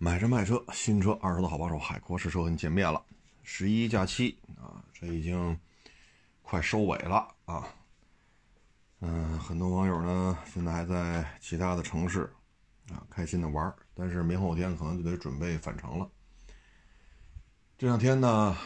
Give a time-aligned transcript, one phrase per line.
[0.00, 3.02] 买车卖车，新车二手的好帮手，海阔试车和你见面了。
[3.42, 5.58] 十一假期啊，这已经
[6.40, 7.66] 快收尾了啊。
[9.00, 12.32] 嗯，很多网友呢现在还在其他的城市
[12.90, 16.08] 啊开心的玩，但是明后天可能就得准备返程了。
[17.76, 18.56] 这两天呢，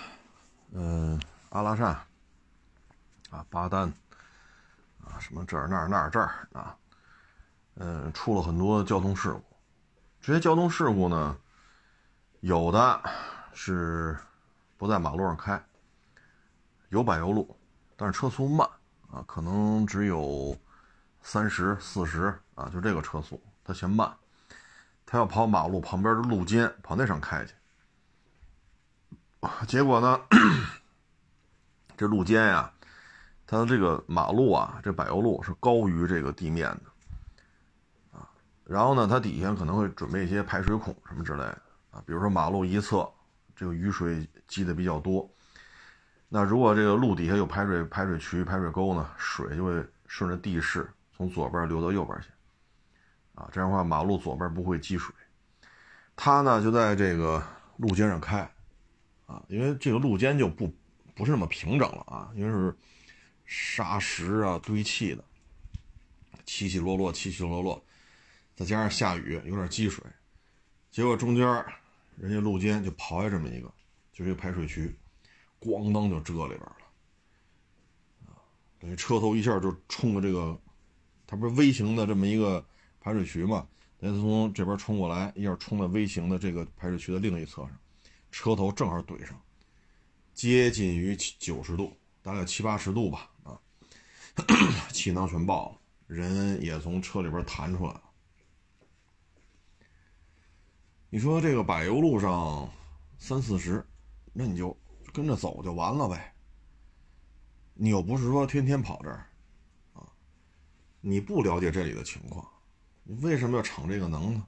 [0.73, 1.19] 嗯，
[1.49, 1.95] 阿拉善
[3.31, 3.91] 啊，巴丹
[5.03, 6.77] 啊，什么这儿那儿那儿这儿啊，
[7.77, 9.52] 嗯，出了很多交通事故。
[10.23, 11.37] 这些交通事故呢，
[12.43, 13.03] 有的
[13.53, 14.17] 是
[14.79, 15.61] 不在马路上开，
[16.91, 17.57] 有柏油路，
[17.97, 18.65] 但是车速慢
[19.11, 20.57] 啊，可能只有
[21.23, 24.15] 三十四十啊，就这个车速，他嫌慢，
[25.05, 27.53] 他要跑马路旁边的路肩，跑那上开去，
[29.67, 30.21] 结果呢，
[31.97, 32.73] 这路肩呀，
[33.45, 36.92] 它的这个马路啊，这柏油路是高于这个地面的。
[38.65, 43.09] 然后呢，它底下可能会准备一些排水孔什么之类的啊，比如说马路一侧
[43.55, 45.29] 这个雨水积的比较多，
[46.29, 52.29] 那如果这个路底下有排水排水渠、排水沟呢，水就会顺着地势从左边流到右边去，
[53.35, 55.15] 啊，这样的话马路左边不会积水。
[56.15, 57.43] 它呢就在这个
[57.79, 58.49] 路肩上开，
[59.27, 60.73] 啊，因为这个路肩就不
[61.15, 62.75] 不是那么平整了啊，因为是
[63.45, 65.25] 沙石啊堆砌的，
[66.45, 67.85] 起起落落，起起落落。
[68.55, 70.05] 再加上下雨，有点积水，
[70.91, 71.47] 结果中间
[72.17, 73.73] 人家路肩就刨下这么一个，
[74.13, 74.95] 就是一个排水渠，
[75.61, 76.77] 咣当就遮里边了，
[78.27, 78.37] 啊，
[78.79, 80.61] 等于车头一下就冲着这个，
[81.27, 82.65] 它不是 V 型的这么一个
[83.01, 83.67] 排水渠嘛，
[83.99, 87.79] 等于从这边冲过来，一下冲到 V 型的这个排水渠的另一侧上，
[88.31, 89.41] 车头正好怼上，
[90.35, 93.59] 接近于九十度，大概七八十度吧，啊，
[94.93, 98.03] 气囊全爆了，人也从车里边弹出来了。
[101.15, 102.67] 你说这个柏油路上
[103.19, 103.87] 三四十，
[104.33, 104.75] 那你就
[105.13, 106.33] 跟着走就完了呗。
[107.75, 109.27] 你又不是说天天跑这儿，
[109.93, 110.09] 啊，
[111.03, 112.49] 你不了解这里的情况，
[113.03, 114.43] 你为什么要逞这个能呢？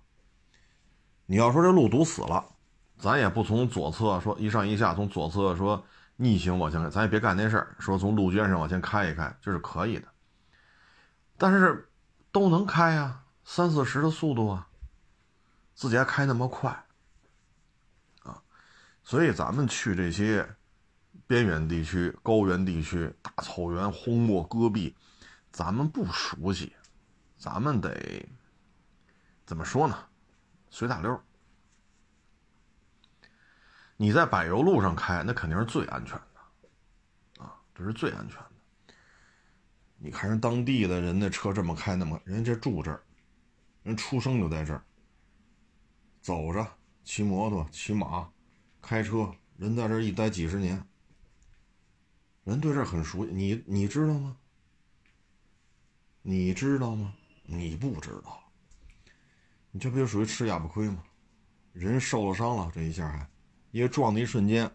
[1.26, 2.42] 你要说这路堵死了，
[2.96, 5.84] 咱也不从左侧说一上一下，从左侧说
[6.16, 10.08] 逆行往前开，咱也别干那事儿，说从路肩上往前开一开，这是可以的。
[11.36, 11.92] 但是
[12.32, 14.66] 都能开呀，三四十的速度啊。
[15.74, 16.70] 自己还开那么快，
[18.22, 18.40] 啊，
[19.02, 20.48] 所以咱们去这些
[21.26, 24.94] 边远地区、高原地区、大草原、荒漠戈壁，
[25.50, 26.72] 咱们不熟悉，
[27.36, 28.26] 咱们得
[29.44, 29.98] 怎么说呢？
[30.70, 31.20] 随大溜。
[33.96, 38.94] 你在柏油路上开，那肯定是最安全的，啊，这是最安全的。
[39.98, 43.02] 你看人当地的人那车这么开，那么人家住这儿，
[43.82, 44.84] 人出生就在这儿。
[46.24, 46.66] 走着，
[47.04, 48.32] 骑摩托、骑马、
[48.80, 50.82] 开车，人在这一待几十年，
[52.44, 53.30] 人对这很熟悉。
[53.30, 54.34] 你你知道吗？
[56.22, 57.14] 你知道吗？
[57.42, 58.42] 你不知道。
[59.70, 61.04] 你这不就属于吃哑巴亏吗？
[61.74, 63.28] 人受了伤了，这一下还，
[63.70, 64.74] 因为撞的一瞬间，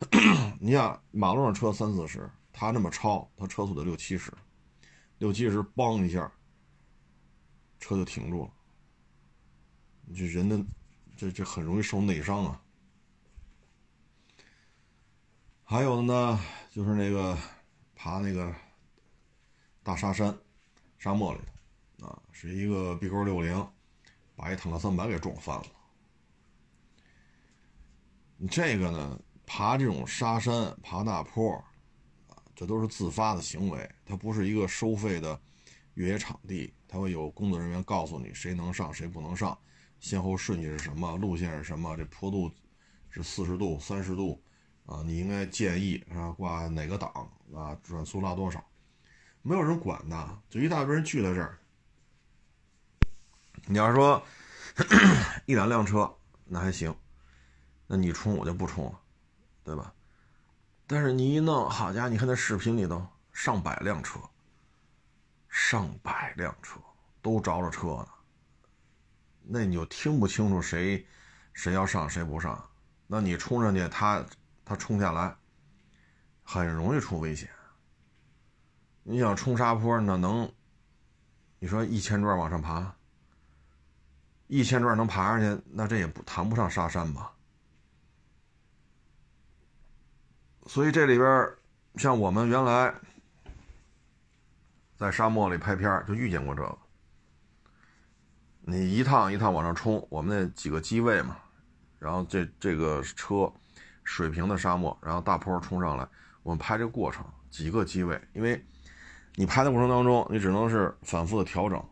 [0.58, 4.32] 你想马路上车三四十，他那么超，他车速得六七十，
[5.18, 6.32] 六七十，嘣一下，
[7.78, 8.50] 车就停住了。
[10.16, 10.64] 这人的。
[11.18, 12.62] 这这很容易受内伤啊！
[15.64, 16.40] 还有的呢，
[16.70, 17.36] 就是那个
[17.96, 18.54] 爬那个
[19.82, 20.32] 大沙山、
[20.96, 21.40] 沙漠里
[21.98, 23.68] 头啊，是一个 B 勾六零
[24.36, 25.66] 把一坦克三百给撞翻了。
[28.36, 31.52] 你这个呢，爬这种沙山、爬大坡
[32.28, 35.40] 啊，这都是自发的行为，它不是一个收费的
[35.94, 39.58] 越野场地，它会有工作人员告诉你谁能上，谁不能上。
[40.00, 41.16] 先后顺序是什么？
[41.16, 41.96] 路线是什么？
[41.96, 42.50] 这坡度
[43.10, 44.42] 是四十度、三十度
[44.86, 45.02] 啊？
[45.04, 47.10] 你应该建议啊挂哪个档
[47.54, 47.76] 啊？
[47.82, 48.64] 转速拉多少？
[49.42, 51.58] 没有人管的，就一大堆人聚在这儿。
[53.66, 54.22] 你要说
[55.46, 56.94] 一两辆车那还行，
[57.86, 59.00] 那你冲我就不冲了，
[59.64, 59.92] 对吧？
[60.86, 64.20] 但是你一弄，好家伙，你看那视频里头上百辆车，
[65.48, 66.80] 上百辆车
[67.20, 68.08] 都着了车呢。
[69.50, 71.06] 那你就听不清楚谁，
[71.54, 72.62] 谁要上谁不上，
[73.06, 74.22] 那你冲上去，他
[74.62, 75.34] 他冲下来，
[76.42, 77.48] 很容易出危险。
[79.02, 80.52] 你想冲沙坡，那能，
[81.58, 82.94] 你说一千转往上爬，
[84.48, 87.32] 一千转能爬上去，那这也不谈不上沙山吧。
[90.66, 91.50] 所以这里边，
[91.94, 92.94] 像我们原来
[94.98, 96.78] 在沙漠里拍片就遇见过这个。
[98.70, 101.38] 你一趟一趟往上冲，我们那几个机位嘛，
[101.98, 103.50] 然后这这个车
[104.04, 106.06] 水平的沙漠，然后大坡冲上来，
[106.42, 108.62] 我们拍这过程几个机位，因为
[109.36, 111.82] 你拍的过程当中，你只能是反复的调整，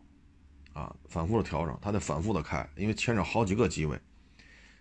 [0.74, 3.98] 啊，反复的调整，它得反复的开，因为牵扯好几个机位，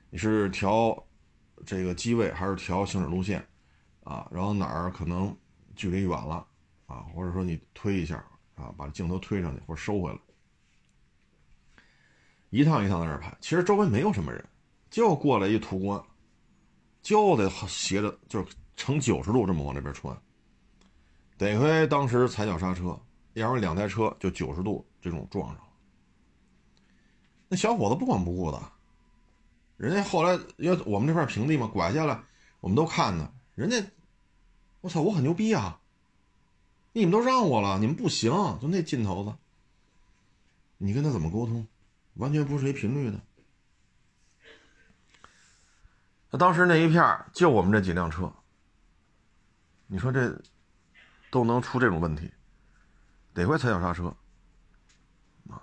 [0.10, 1.02] 你是调
[1.66, 3.42] 这个机位还是调行驶路线，
[4.04, 5.34] 啊，然后哪儿可能
[5.78, 6.46] 距离远了，
[6.88, 8.18] 啊，或者说你推一下，
[8.56, 10.20] 啊，把镜头推上去或者收回来。
[12.50, 14.44] 一趟一趟在那儿拍，其实周围没有什么人，
[14.90, 16.02] 就过来一途观，
[17.02, 20.16] 就得斜着，就是呈九十度这么往这边穿。
[21.38, 23.00] 得亏当时踩脚刹车，
[23.34, 25.62] 要不然两台车就九十度这种撞上了。
[27.50, 28.72] 那小伙子不管不顾的，
[29.78, 32.24] 人家后来因为我们这块平地嘛，拐下来，
[32.62, 33.32] 我们都看呢。
[33.56, 33.86] 人家，
[34.82, 35.80] 我操，我很牛逼啊！
[36.94, 38.32] 你们都让我了，你们不行，
[38.62, 39.36] 就那劲头子，
[40.78, 41.68] 你跟他怎么沟通？
[42.16, 43.20] 完全不是一频率的。
[46.32, 48.34] 那当时那一片就我们这几辆车，
[49.88, 50.42] 你说这
[51.30, 52.34] 都能出这种问题，
[53.34, 54.16] 得亏踩脚刹车
[55.50, 55.62] 啊！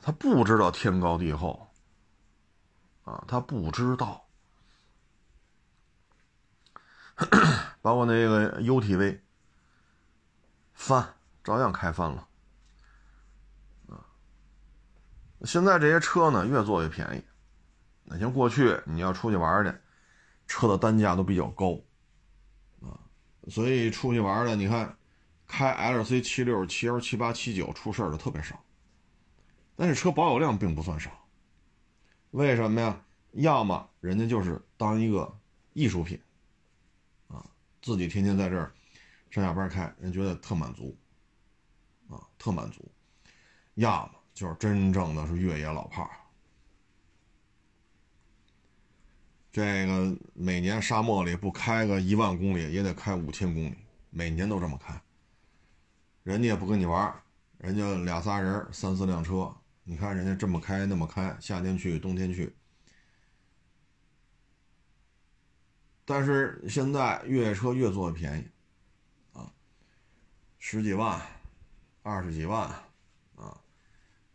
[0.00, 1.70] 他不知道天高地厚
[3.04, 4.28] 啊，他不知道，
[7.82, 9.20] 把我那个 UTV
[10.74, 12.27] 翻，照样开翻了。
[15.44, 17.22] 现在这些车呢，越做越便宜。
[18.04, 19.72] 那像过去你要出去玩去，
[20.46, 21.78] 车的单价都比较高，
[22.80, 22.98] 啊，
[23.48, 24.96] 所以出去玩的，你看，
[25.46, 28.58] 开 L C 七六、七幺、七八、七九出事的特别少。
[29.76, 31.10] 但是车保有量并不算少。
[32.32, 33.00] 为什么呀？
[33.32, 35.38] 要么人家就是当一个
[35.74, 36.20] 艺术品，
[37.28, 37.44] 啊，
[37.80, 38.72] 自己天天在这儿
[39.30, 40.96] 上下班开，人觉得特满足，
[42.08, 42.90] 啊，特满足。
[43.74, 44.17] 要么。
[44.38, 46.10] 就是真正的是越野老炮儿，
[49.50, 53.74] 这个每年沙漠里不开个一万公里，也得开五千公里，
[54.10, 55.02] 每年都这么开。
[56.22, 57.12] 人家也不跟你玩
[57.56, 59.52] 人家俩仨人三四辆车，
[59.82, 62.54] 你看人家这么开那么开，夏天去冬天去。
[66.04, 68.48] 但是现在越野车越做越便宜，
[69.36, 69.52] 啊，
[70.60, 71.20] 十几万，
[72.04, 72.87] 二十几万。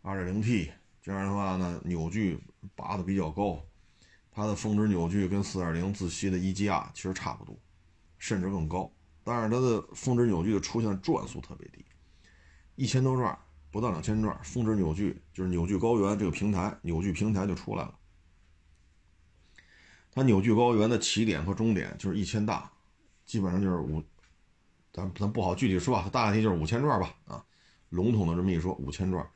[0.06, 0.70] 二点零 T
[1.00, 2.38] 这样的话呢，扭矩
[2.76, 3.58] 拔的比较高，
[4.30, 7.58] 它的峰值扭矩跟四点零自吸的 EGR 其实差不多，
[8.18, 8.92] 甚至更高。
[9.22, 11.82] 但是它的峰值扭矩的出现转速特别低，
[12.76, 13.38] 一千多转
[13.70, 17.94] 不到两千转，峰值扭矩就是扭矩高原这个平台扭矩平台就出来了。
[20.12, 22.70] 它扭矩高原的起点和终点就是一千大，
[23.24, 24.04] 基本上就是五，
[24.92, 27.42] 咱咱不好具体说啊，大体就是五千转吧，啊，
[27.88, 29.26] 笼统的这么一说，五千转。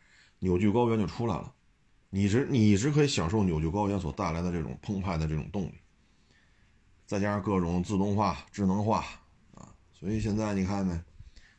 [0.40, 1.52] 扭矩高原就出来了，
[2.10, 5.74] 你直你一直可以享受扭矩高原所带来的这种澎湃的这种动力，
[7.06, 9.04] 再加上各种自动化、智能化
[9.54, 11.04] 啊，所以现在你看呢，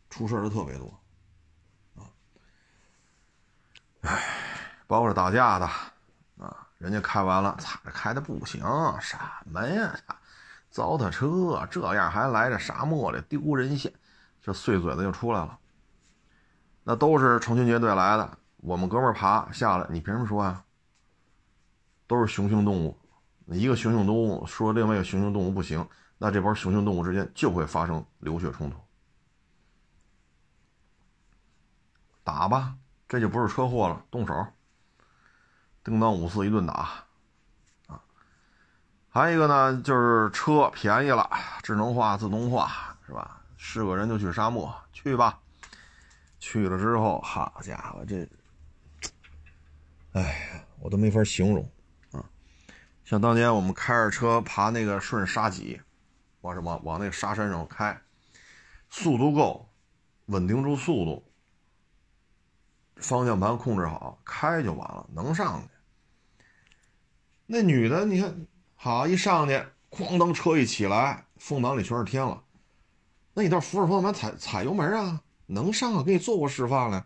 [0.10, 1.00] 出事的特别多
[1.96, 2.08] 啊，
[4.02, 4.24] 唉，
[4.88, 5.66] 包括打架的
[6.38, 8.64] 啊，人家开完了，擦，开的不行，
[9.02, 10.00] 什么呀，
[10.72, 13.94] 糟蹋车，这样还来这沙漠里丢人现，
[14.42, 15.60] 这碎嘴子就出来了，
[16.86, 18.38] 那都是成群结队来的。
[18.61, 20.63] 我们哥们儿爬下来，你凭什么说呀？
[22.07, 22.97] 都是雄性动物，
[23.45, 25.87] 一个雄性动物说另外一个雄性动物不行，
[26.18, 28.78] 那这帮雄性动物之间就会发生流血冲突，
[32.23, 32.75] 打吧，
[33.07, 34.33] 这就不是车祸了，动手，
[35.83, 37.06] 叮当五四一顿打，
[37.85, 38.01] 啊，
[39.09, 41.30] 还有一个呢，就是车便宜了，
[41.61, 43.39] 智能化、自动化，是吧？
[43.56, 45.39] 是个人就去沙漠，去吧，
[46.39, 48.28] 去了之后，好家伙，这。
[50.19, 50.23] 哎
[50.54, 51.71] 呀，我都没法形容
[52.11, 52.30] 啊！
[53.06, 55.80] 像当年我们开着车爬那个顺沙脊，
[56.42, 57.97] 往什么往那个沙山上开，
[58.90, 59.69] 速度够，
[60.26, 61.23] 稳定住速度，
[62.97, 65.69] 方向盘控制好，开就完了，能上去。
[67.45, 68.45] 那女的，你看，
[68.76, 72.44] 好一上去，哐当车一起来，风挡里全是天了。
[73.33, 76.04] 那你倒扶着方向盘踩踩油门啊，能上啊？
[76.04, 77.06] 给你做过示范了。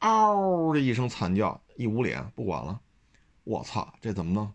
[0.00, 2.80] 嗷的一声惨叫，一捂脸，不管了。
[3.44, 4.52] 我操，这怎么弄？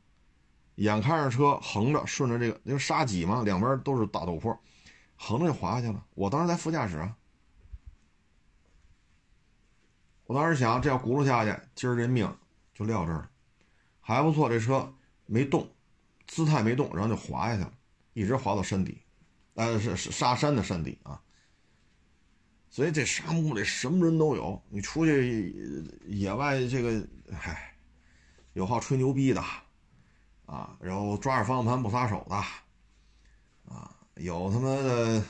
[0.76, 4.58] 眼看着车横着顺着这个，因为沙脊嘛，两边都是大陡坡，
[5.16, 6.04] 横着就滑下去了。
[6.16, 7.16] 我当时在副驾驶啊，
[10.26, 12.36] 我当时想，这要轱辘下去，今儿这命
[12.74, 13.30] 就撂这儿了。
[14.00, 14.94] 还不错，这车
[15.26, 15.70] 没动，
[16.26, 17.74] 姿态没动，然后就滑下去了，
[18.14, 19.02] 一直滑到山底，
[19.56, 21.22] 呃，是是沙山的山底啊。
[22.74, 24.60] 所以这沙漠里什么人都有。
[24.68, 25.54] 你出去
[26.08, 27.72] 野外，这个嗨，
[28.54, 29.40] 有好吹牛逼的，
[30.48, 32.36] 啊，然后抓着方向盘不撒手的，
[33.72, 35.24] 啊，有他妈的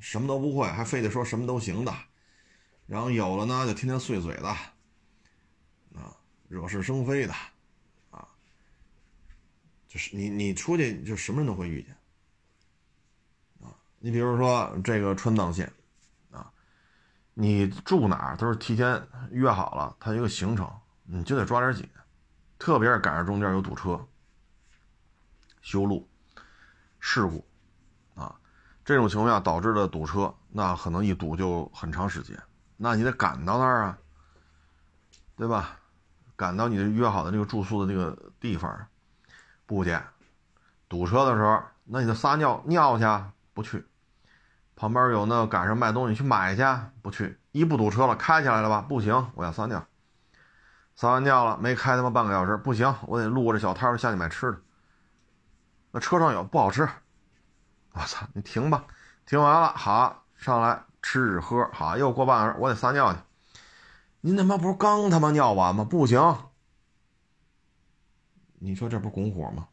[0.00, 1.96] 什么都不会，还非得说什么都行的，
[2.84, 4.48] 然后有了呢，就天天碎嘴的，
[5.94, 6.14] 啊，
[6.46, 7.32] 惹是生非的，
[8.10, 8.28] 啊，
[9.88, 11.96] 就是你你出去就什么人都会遇见，
[13.66, 15.72] 啊，你比如说这个川藏线。
[17.34, 20.70] 你住哪儿都是提前约好了，它一个行程，
[21.04, 21.88] 你就得抓点紧，
[22.58, 24.06] 特别是赶上中间有堵车、
[25.62, 26.08] 修路、
[27.00, 27.44] 事故，
[28.14, 28.34] 啊，
[28.84, 32.38] 这种情况下导致的堵车，那可能一堵就很长时间，
[32.76, 33.98] 那你得赶到那儿啊，
[35.36, 35.78] 对吧？
[36.36, 38.86] 赶到你约好的这个住宿的这个地方，
[39.64, 39.96] 不去，
[40.88, 43.04] 堵车的时候，那你就撒尿尿去，
[43.54, 43.84] 不去。
[44.82, 46.62] 旁边有那赶上卖东西去买去，
[47.02, 48.82] 不去，一不堵车了，开起来了吧？
[48.82, 49.86] 不行，我要撒尿。
[50.96, 54.60] 撒完尿了，没开他妈半个小时，不行，我得路过这小摊儿下去买吃的。
[55.92, 56.88] 那车上有不好吃，
[57.92, 58.84] 我操，你停吧，
[59.24, 63.20] 停完了好上来吃喝，好又过半个小时，我得撒尿去。
[64.20, 65.84] 您他妈不是刚他妈尿完吗？
[65.84, 66.36] 不行，
[68.58, 69.68] 你说这不拱火吗？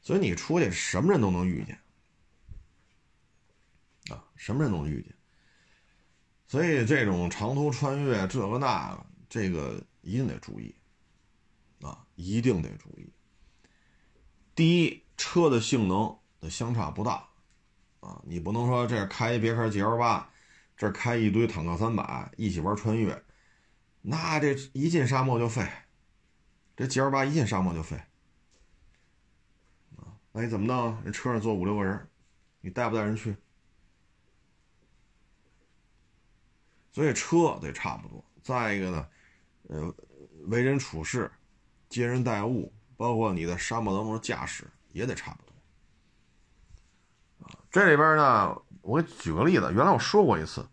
[0.00, 1.76] 所以你出去什么人都能遇见。
[4.38, 5.12] 什么人都能遇见，
[6.46, 10.74] 所以这种长途穿越这个那个，这个一定得注意，
[11.82, 13.12] 啊，一定得注意。
[14.54, 17.28] 第一，车的性能的相差不大，
[17.98, 20.30] 啊，你不能说这开别克 GL 八，
[20.76, 23.20] 这开一堆坦克三百一起玩穿越，
[24.00, 25.68] 那这一进沙漠就废，
[26.76, 27.96] 这 GL 八一进沙漠就废，
[29.96, 31.02] 啊，那你怎么弄？
[31.02, 32.08] 人车上坐五六个人，
[32.60, 33.36] 你带不带人去？
[36.98, 39.06] 所以车得差不多，再一个呢，
[39.68, 39.94] 呃，
[40.48, 41.30] 为人处事、
[41.88, 45.54] 接人待物，包括你的沙漠当中驾驶也得差不多。
[47.70, 50.66] 这里边呢，我给举个例子，原来我说过一次，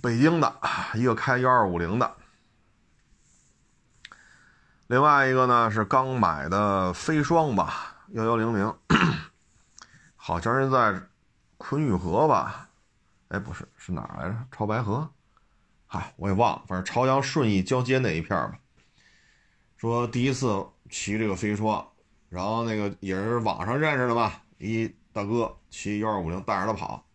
[0.00, 0.50] 北京的
[0.94, 2.16] 一个开幺二五零的，
[4.86, 8.74] 另外一个呢是刚买的飞双吧，幺幺零零，
[10.16, 11.02] 好像是在
[11.58, 12.69] 昆玉河吧。
[13.30, 14.36] 哎，不是，是哪来着？
[14.50, 15.08] 潮白河，
[15.86, 16.64] 嗨，我也忘了。
[16.66, 18.58] 反正朝阳顺义交接那一片吧。
[19.76, 21.88] 说第一次骑这个飞双，
[22.28, 27.06] 然后那个也是网上认识的吧，一大哥骑幺二五零带着他跑。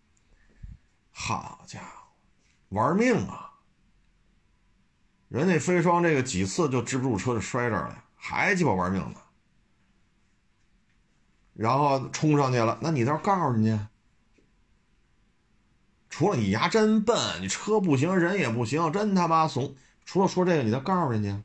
[1.11, 2.07] 好家伙，
[2.69, 3.51] 玩命啊！
[5.27, 9.19] 人那飞霜这个几次就支不住车就摔这儿了，还鸡巴玩命呢。
[11.53, 13.89] 然后冲上去了，那你倒告诉人家。
[16.09, 19.75] 除了你牙真笨，你车不行，人也不行，真他妈怂。
[20.05, 21.43] 除了说这个，你再告诉人家，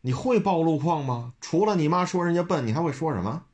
[0.00, 1.34] 你会报路况吗？
[1.40, 3.44] 除了你妈说人家笨，你还会说什么？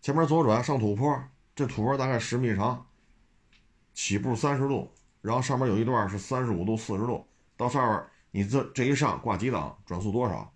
[0.00, 1.22] 前面左转上土坡，
[1.54, 2.86] 这土坡大概十米长，
[3.92, 7.26] 起步三十度，然后上面有一段是三十五度、四十度，
[7.56, 10.52] 到上面你这这一上挂几档，转速多少？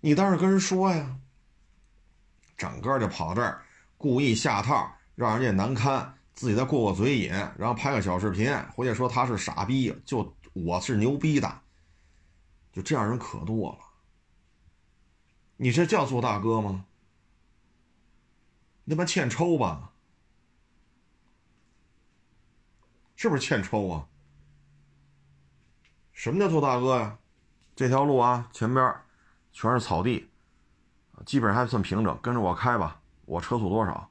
[0.00, 1.16] 你倒是跟人说呀。
[2.56, 3.62] 整个就跑这儿，
[3.96, 4.92] 故意下套。
[5.18, 11.60] 让人家难堪，自己再过过嘴瘾，然后拍个小视频，回去说他是傻逼，就我是牛逼的，
[12.72, 13.78] 就这样人可多了。
[15.56, 16.84] 你这叫做大哥吗？
[18.84, 19.90] 那不欠抽吧？
[23.16, 24.06] 是不是欠抽啊？
[26.12, 27.18] 什么叫做大哥呀？
[27.74, 28.94] 这条路啊，前边
[29.52, 30.30] 全是草地，
[31.26, 34.08] 基本上还算平整，跟着我开吧，我车速多少？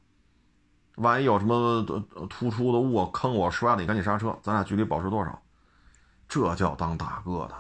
[0.98, 1.84] 万一有什么
[2.30, 5.42] 突出的物坑我摔了，你赶紧刹车，咱俩距离保持多少？
[6.28, 7.56] 这叫当大哥的，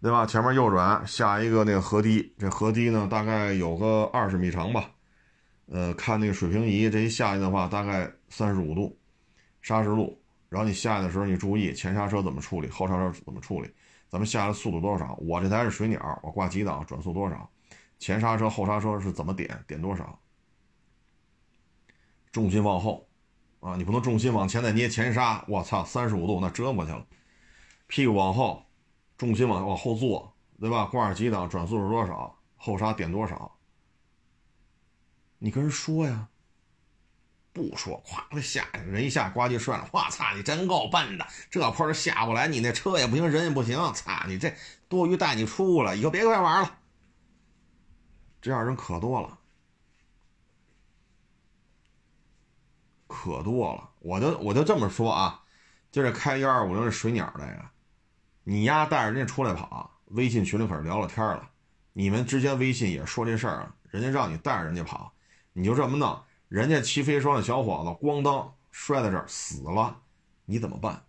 [0.00, 0.24] 对吧？
[0.24, 4.90] 前面右转下一个那个河堤，这河堤呢大概有个二十米长吧。
[5.66, 8.96] 呃，看那个水平仪，这一下去的话大概三十五度，
[9.60, 10.20] 砂石路。
[10.48, 13.74] 然后你下去的时候你注意前刹车怎么处理，后刹车怎么处理。
[14.08, 15.14] 咱们下来速度多少？
[15.20, 17.50] 我这台是水鸟，我挂几档，转速多少？
[17.98, 19.58] 前刹车后刹车是怎么点？
[19.66, 20.16] 点多少？
[22.34, 23.06] 重心往后，
[23.60, 27.06] 啊，你不能重心往前再捏前刹，我操，三十五度那折磨去了。
[27.86, 28.66] 屁股往后，
[29.16, 30.86] 重心往往后坐，对吧？
[30.86, 32.36] 挂上几档，转速是多少？
[32.56, 33.56] 后刹点多少？
[35.38, 36.26] 你跟人说呀，
[37.52, 44.52] 不说，咵的下人一下呱唧摔了，我操，你真够笨的，这坡下不来，你那车也不行，人也不行，操你这
[44.88, 46.78] 多余带你出了，以后别再玩了。
[48.42, 49.38] 这样人可多了。
[53.14, 53.88] 可多了。
[54.00, 55.40] 我就我就这么说啊，
[55.92, 57.64] 就这开幺二五零这水鸟这个，
[58.42, 61.48] 你丫带着人家出来跑，微信群里可是聊了天了，
[61.92, 65.12] 你们之间微信也说这事儿啊，人家让你带着人家跑，
[65.52, 69.96] 你就这么弄，人家骑飞霜的小伙子咣当摔在这儿死了，
[70.44, 71.04] 你怎么办？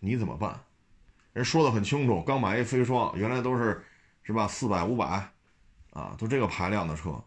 [0.00, 0.60] 你怎么办？
[1.32, 3.84] 人说的很清楚，刚买一飞霜，原来都是
[4.22, 5.30] 是吧四百五百，
[5.92, 7.22] 啊，就这个排量的车，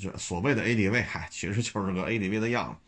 [0.00, 2.78] 这所谓的 ADV，嗨，其实就是个 ADV 的样子。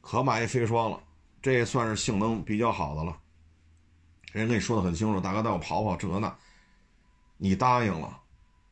[0.00, 1.00] 可买一飞霜了，
[1.42, 3.16] 这也算是性能比较好的了。
[4.32, 6.36] 人跟你说的很清楚，大哥带我跑跑这那，
[7.36, 8.20] 你答应了，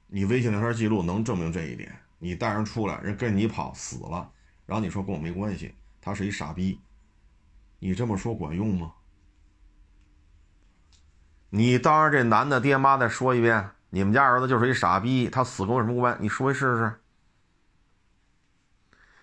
[0.06, 1.94] 你微信聊天记录能证明这一点。
[2.18, 4.30] 你带人出来，人跟你跑死了，
[4.66, 6.80] 然后你说跟我没关系，他是一傻逼，
[7.78, 8.92] 你这么说管用吗？
[11.50, 16.16] 你当着这男的爹妈再说一遍，你们家儿子就是一傻逼，他死跟我什么关？
[16.20, 17.00] 你说一试试。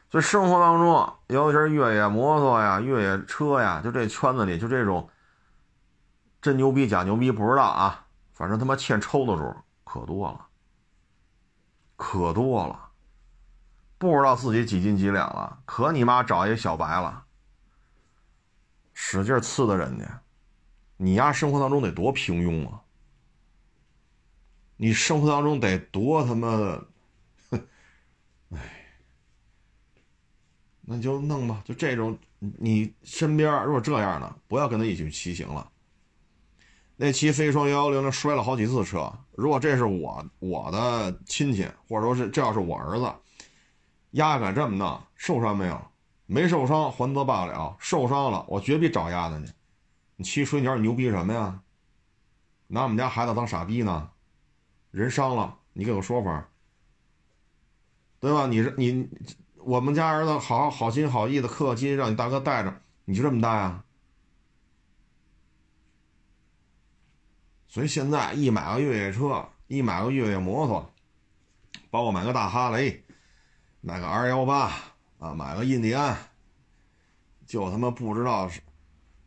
[0.09, 5.09] 所以生活当中，尤其是越野摩托呀、越野车呀，就这圈子里，就这种
[6.41, 10.47] 真牛逼假牛逼不知道啊，反正他妈欠抽的主可多了，
[11.95, 12.89] 可多了，
[13.97, 17.25] 不知道自己几斤几两了，可你妈找一小白了，
[18.93, 20.21] 使劲刺的人家。
[20.97, 22.79] 你丫生活当中得多平庸啊！
[24.77, 26.87] 你生活当中得多他妈的，
[30.87, 35.71] 那就弄吧，就这种，你身边如果这样的，不要跟他一起骑行了。
[36.95, 43.11] 那骑飞双幺幺零的摔了好几次车，如果这是我我的亲戚，或者说是这要是我儿子，
[44.11, 45.81] 丫敢这么弄，受伤没有？
[46.27, 49.51] 没受伤还则罢了，受伤了我绝逼找丫的去。
[50.15, 51.61] 你骑水鸟，你牛逼什么呀？
[52.67, 54.09] 拿我们家孩子当傻逼呢？
[54.91, 56.49] 人伤了，你给个说法，
[58.19, 58.47] 对吧？
[58.47, 59.07] 你是你
[59.65, 63.83] 我们家儿子好好心好意的客气，让你大哥带着，你就这么带啊？
[67.67, 70.93] 所以现在一买个越野车，一买个越野摩托，
[71.89, 73.03] 包括买个大哈雷，
[73.81, 74.71] 买个 R 幺八
[75.17, 76.15] 啊，买个印第安，
[77.47, 78.61] 就他妈不知道是。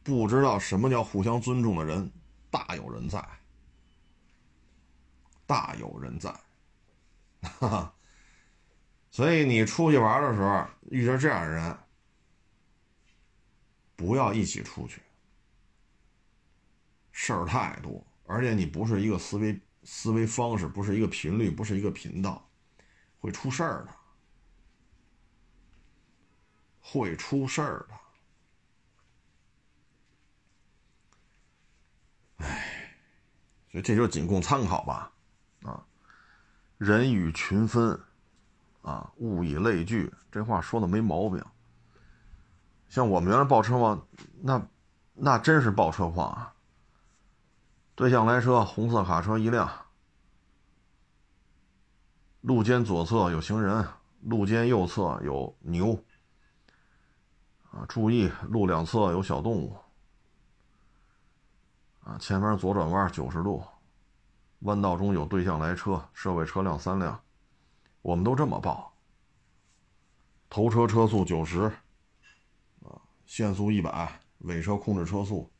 [0.05, 2.11] 不知道什么叫互相尊重的人，
[2.51, 3.23] 大有人在，
[5.45, 6.33] 大有人在，
[7.43, 7.95] 哈哈。
[9.19, 11.77] 所以你出去玩的时候遇着这样的人，
[13.97, 15.03] 不要一起出去，
[17.11, 22.49] 事儿太多，而且你不是一个思维思维方式，不是一个频率，不是一个频道，
[23.19, 23.97] 会出事儿的，
[26.79, 27.95] 会出事儿的。
[32.47, 32.95] 唉，
[33.73, 35.13] 所以这就仅供参考吧，
[35.63, 35.85] 啊，
[36.77, 38.01] 人以群分，
[38.89, 41.45] 啊，物以类聚，这话说的没毛病。
[42.89, 44.09] 像我们原来报车况，
[44.41, 44.67] 那
[45.13, 46.55] 那真是报车况啊。
[47.95, 49.69] 对向来车，红色卡车一辆，
[52.41, 53.87] 路肩左侧有行人，
[54.23, 56.03] 路肩右侧有牛，
[57.71, 59.77] 啊，注意路两侧有小动物。
[62.05, 63.63] 啊，前面左转弯九十度，
[64.61, 67.21] 弯道中有对向来车，社会车辆三辆，
[68.03, 68.95] 我们都这么报。
[70.51, 71.63] 头车车速九十，
[72.83, 75.51] 啊，限速一百，尾车控制车速。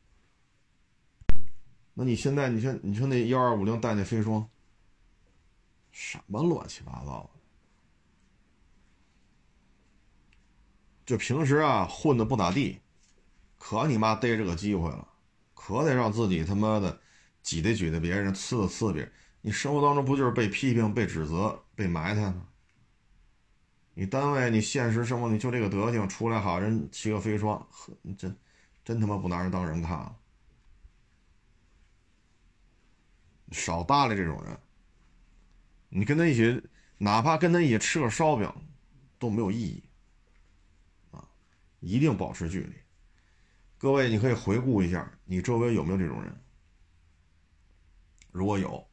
[1.93, 4.49] 那你现在，你像你说那幺二五零带那飞霜，
[5.91, 7.39] 什么乱七八糟的？
[11.05, 12.79] 就平时啊混的不咋地，
[13.57, 15.07] 可你妈逮着个机会了。
[15.53, 16.99] 可得让自己他妈的
[17.43, 19.11] 挤兑挤兑别人，刺刺别人。
[19.41, 22.45] 你生活当中不就是被批评、被指责、被埋汰吗？
[23.93, 28.35] 你单位、你现实生活，你就这个德行，出来好人骑个飞霜，呵，你真
[28.83, 30.15] 真他妈不拿人当人看了。
[33.51, 34.57] 少搭理这种人。
[35.89, 36.61] 你跟他一起，
[36.97, 38.49] 哪怕跟他一起吃个烧饼，
[39.17, 39.83] 都没有意义。
[41.11, 41.27] 啊，
[41.79, 42.73] 一定保持距离。
[43.77, 46.41] 各位，你可以回顾一下，你周围有没有这种人？
[48.31, 48.87] 如果有，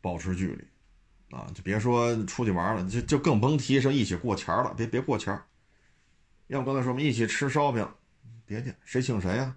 [0.00, 5.40] 保持距离，啊，就别说出去玩了，就就更甭提说一起过钱了，别别过钱
[6.48, 7.88] 要不刚才说我们一起吃烧饼，
[8.44, 9.56] 别介，谁请谁呀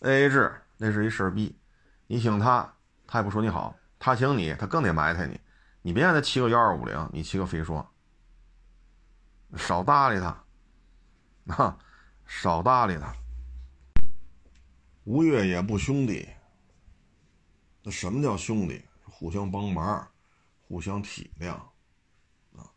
[0.00, 1.58] ？A A 制，那是一事儿逼，
[2.06, 2.74] 你请他，
[3.06, 5.40] 他也不说你好；他请你，他更得埋汰你。
[5.82, 7.88] 你别让他骑个幺二五零，你骑个飞霜，
[9.56, 10.44] 少搭理他，
[11.54, 11.78] 啊。
[12.30, 13.10] 少搭理他，
[15.04, 16.28] 吴越也不兄弟。
[17.82, 18.84] 那什么叫兄弟？
[19.18, 20.08] 互相帮忙，
[20.68, 21.54] 互相体谅，
[22.56, 22.70] 啊！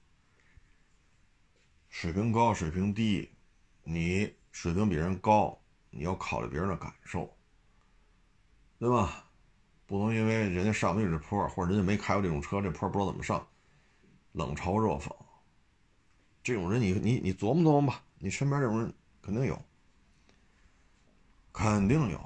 [1.88, 3.30] 水平高水平低，
[3.84, 7.32] 你水平比人高，你要考虑别人的感受，
[8.80, 9.28] 对吧？
[9.86, 13.48] 不能因为人家上不去这坡，或者人家没开过这种车，这坡不知道怎么上，
[14.32, 15.16] 冷嘲热讽。
[16.42, 19.64] 这种人，你你你琢磨琢磨吧，你身边这种人肯定有，
[21.54, 22.18] 肯定有，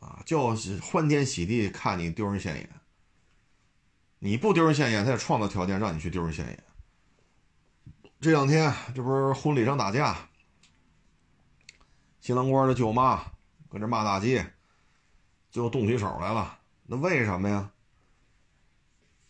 [0.00, 2.79] 啊，就是欢天喜地看你丢人现眼，
[4.22, 6.62] 你不丢人现眼，他也创造条件让你去丢人现眼。
[8.20, 10.28] 这两天这不是婚礼上打架，
[12.20, 13.22] 新郎官的舅妈
[13.70, 14.52] 跟这骂大街，
[15.50, 16.58] 最后动起手来了。
[16.84, 17.70] 那为什么呀？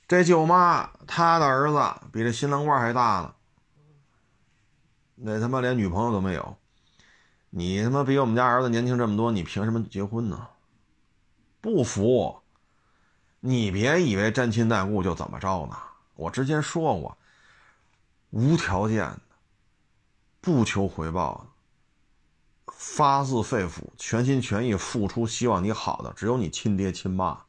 [0.08, 3.34] 这舅妈她的儿子比这新郎官还大呢。
[5.14, 6.56] 那他妈连女朋友都没有，
[7.50, 10.48] 你他妈比我们家儿子年轻这么多，你凭什么结婚呢？
[11.60, 12.39] 不服！
[13.40, 15.76] 你别以为沾亲带故就怎么着呢？
[16.14, 17.16] 我之前说过，
[18.28, 19.20] 无条件的、
[20.42, 21.42] 不求回报
[22.66, 27.42] 的、发自肺腑、全心全意付出，希望你好的，只有你亲爹亲妈。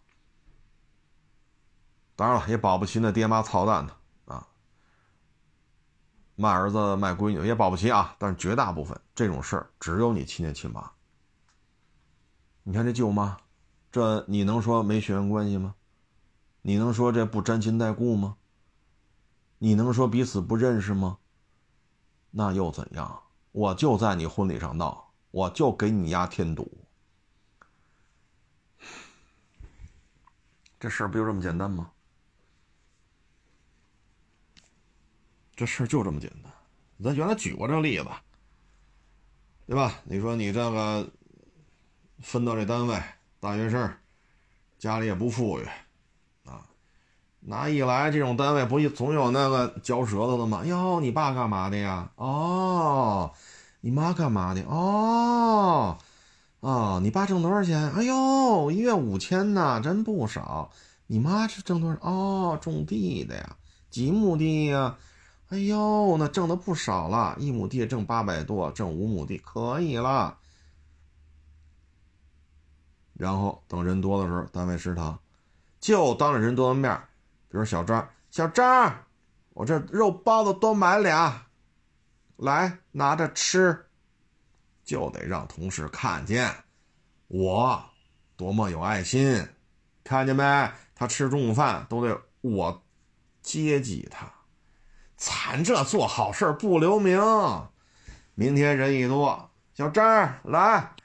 [2.16, 4.48] 当然了，也保不齐那爹妈操蛋的啊。
[6.36, 10.90] 卖儿子卖闺女也保不齐啊，但是绝大部分这种事儿只有你亲爹亲妈。
[12.64, 13.38] 你看这舅妈，
[13.92, 15.76] 这你能说没血缘关系吗？
[16.62, 18.38] 你能说这不沾亲带故吗？
[19.58, 21.18] 你能说彼此不认识吗？
[22.32, 23.22] 那又怎样？
[23.52, 26.86] 我就在你婚礼上闹，我就给你丫添堵。
[30.80, 31.92] 这事儿不就这么简单吗？
[35.56, 36.52] 这事儿就这么简单，
[37.04, 38.08] 咱原来举过这个例子，
[39.68, 39.94] 对吧？
[40.06, 41.12] 你说你这个
[42.20, 43.00] 分到这单位，
[43.40, 43.96] 大学生，
[44.80, 45.68] 家里也不富裕，
[47.44, 50.64] 那一来这种单位不总有那个嚼舌头的吗？
[50.64, 52.12] 哟，你爸干嘛的呀？
[52.16, 53.32] 哦，
[53.82, 54.62] 你妈干嘛的？
[54.64, 55.98] 哦，
[56.60, 57.92] 哦，你爸挣多少钱？
[57.94, 60.72] 哎呦，一月五千呢，真不少。
[61.08, 61.98] 你妈是挣多少？
[62.02, 63.56] 哦，种地的呀，
[63.90, 64.96] 几亩地呀？
[65.50, 70.38] 哎呦，那挣的不少了，一亩地挣八百多，挣五亩地可以了。
[73.16, 75.20] 然后等人多的时候，单位食堂
[75.80, 76.98] 就当着人多的面，
[77.52, 78.96] 比如小张，小张，
[79.50, 81.48] 我这肉包子多买俩，
[82.38, 83.88] 来拿着吃，
[84.86, 86.50] 就得让同事看见
[87.28, 87.84] 我
[88.38, 89.46] 多么有爱心，
[90.02, 90.72] 看见没？
[90.96, 92.84] 他吃中午饭都得我
[93.42, 94.26] 接济他。
[95.18, 97.20] 咱这做好事不留名，
[98.34, 100.96] 明天人一多，小张来，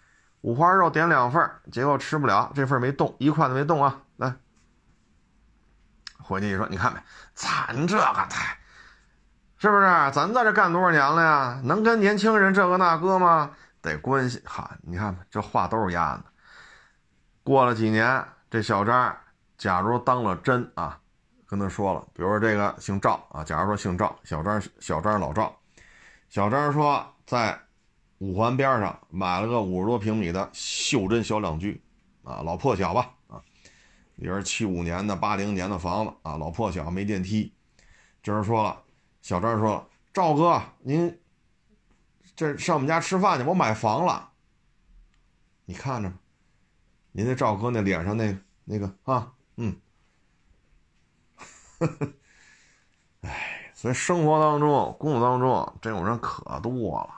[0.42, 4.04] 五花肉点两份结果吃不了，这份没动，一块都没动啊！
[6.26, 7.00] 来，回去一说，你看没？
[7.34, 8.58] 咱这个太，
[9.58, 9.86] 是不是？
[10.12, 11.60] 咱在这干多少年了呀？
[11.64, 13.50] 能跟年轻人这个那个吗？
[13.80, 14.68] 得关系哈！
[14.82, 16.24] 你看这话都是压的。
[17.44, 19.16] 过了几年，这小张
[19.56, 20.98] 假如当了真啊。
[21.48, 25.56] 跟他说了，比如说这个姓赵啊，假如说姓赵，小张小张老赵，
[26.28, 27.56] 小张说在
[28.18, 31.80] 五环边上买了个五十多平米的袖珍小两居，
[32.24, 33.08] 啊，老破小吧，
[34.16, 37.54] 也是七五年的八零年的房子啊，老破小没电梯。
[38.22, 38.82] 这人说了，
[39.22, 41.18] 小张说了，赵哥您
[42.34, 44.30] 这上我们家吃饭去，我买房了，
[45.64, 46.12] 你看着，
[47.12, 49.76] 您那赵哥那脸上那那个啊，嗯。
[51.78, 52.12] 呵呵，
[53.20, 57.14] 哎，所以生活当中、工作当中，这种人可多了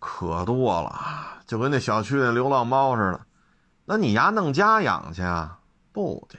[0.00, 0.98] 可多了，
[1.46, 3.20] 就跟那小区那流浪猫似的。
[3.84, 5.58] 那你丫弄家养去啊？
[5.92, 6.38] 不去，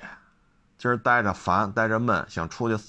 [0.78, 2.84] 今儿待着烦，待着闷，想出去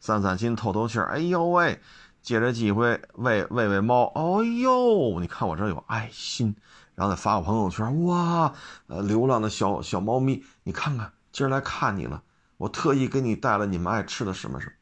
[0.00, 1.10] 散散心、透透气儿。
[1.10, 1.80] 哎呦喂，
[2.22, 4.06] 借这机会喂喂喂猫。
[4.14, 4.22] 哎
[4.62, 6.56] 呦，你看我这有爱心。
[6.94, 8.54] 然后再发个朋友圈，哇，
[8.86, 12.22] 呃，流浪的小小猫咪，你看看，今儿来看你了，
[12.56, 14.72] 我特意给你带了你们爱吃的什么什么。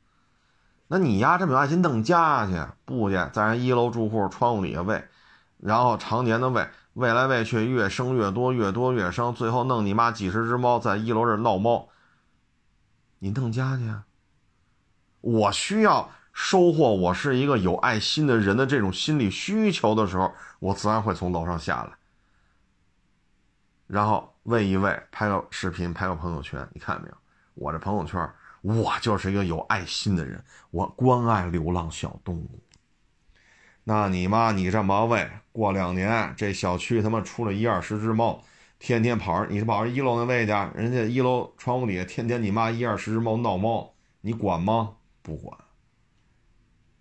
[0.86, 2.52] 那你丫这么有爱心，弄家去
[2.84, 3.16] 不去？
[3.32, 5.08] 在人一楼住户窗户底下喂，
[5.64, 11.88] 然后常年的喂，喂来喂去，越生越多，越多越生，最后弄你妈几十只猫在一楼这闹猫。
[13.18, 14.04] 你弄家去啊，
[15.22, 21.92] 我需要收获我是一个有爱心的人的这种心理需求的时候，我自然会从楼上下来。
[23.86, 27.16] 然后喂一喂，拍个视频，拍个朋友圈，你看见没有？
[27.54, 32.60] 我这朋友圈，我就是一个有爱心的人，我关爱流浪小动物。
[33.84, 38.42] 那你妈，你这么喂，过两年这小区他妈出了一二十只猫，
[38.78, 43.92] 天天跑，你是跑人一楼那喂去，人家一楼窗户底下天天你妈一二十只猫闹猫，
[44.22, 44.94] 你管吗？
[45.20, 45.58] 不管。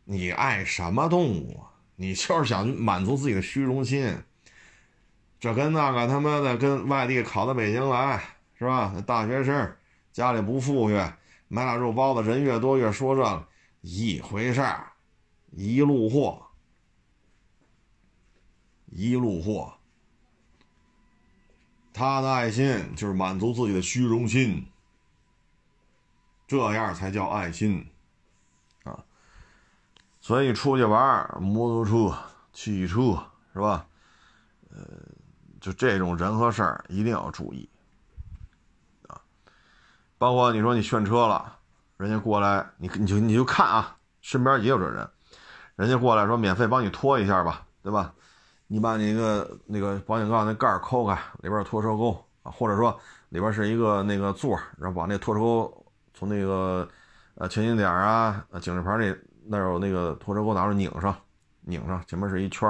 [0.03, 1.71] 你爱什么动物啊？
[1.95, 4.17] 你就是想满足自己的虚荣心。
[5.39, 8.21] 这跟那个他妈的跟外地考到北京来
[8.59, 8.93] 是吧？
[9.07, 9.73] 大学生
[10.11, 11.01] 家里不富裕，
[11.47, 13.47] 买俩肉包子，人越多越说这
[13.79, 14.91] 一回事儿，
[15.51, 16.45] 一路货，
[18.95, 19.73] 一路货。
[21.93, 24.67] 他的爱心就是满足自己的虚荣心，
[26.47, 27.87] 这样才叫爱心
[28.83, 29.03] 啊！
[30.19, 32.17] 所以出去玩，摩托车、
[32.51, 33.85] 汽车是吧？
[34.71, 34.83] 呃，
[35.61, 37.69] 就这种人和事儿一定要注意
[39.07, 39.21] 啊！
[40.17, 41.59] 包括你说你炫车了，
[41.97, 45.07] 人家过来，你你就你就看啊，身边也有这人，
[45.75, 48.15] 人家过来说免费帮你拖一下吧，对吧？
[48.73, 56.89] 你把你那个那个保险杠那盖抠开，里边有拖车钩啊，或者说里边是一个那个座，然后把那拖车钩从那个
[57.35, 61.15] 呃前进点啊、警示牌那那有那个拖车钩拿着拧上，
[61.61, 62.67] 拧上前面是一圈，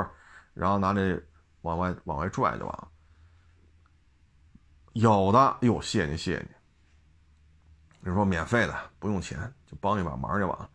[0.53, 1.17] 然后拿那
[1.61, 2.87] 往外往外拽就完了。
[4.91, 10.69] 有的哟，谢谢你谢谢你，你说免费的不用钱，就帮一把忙就完了。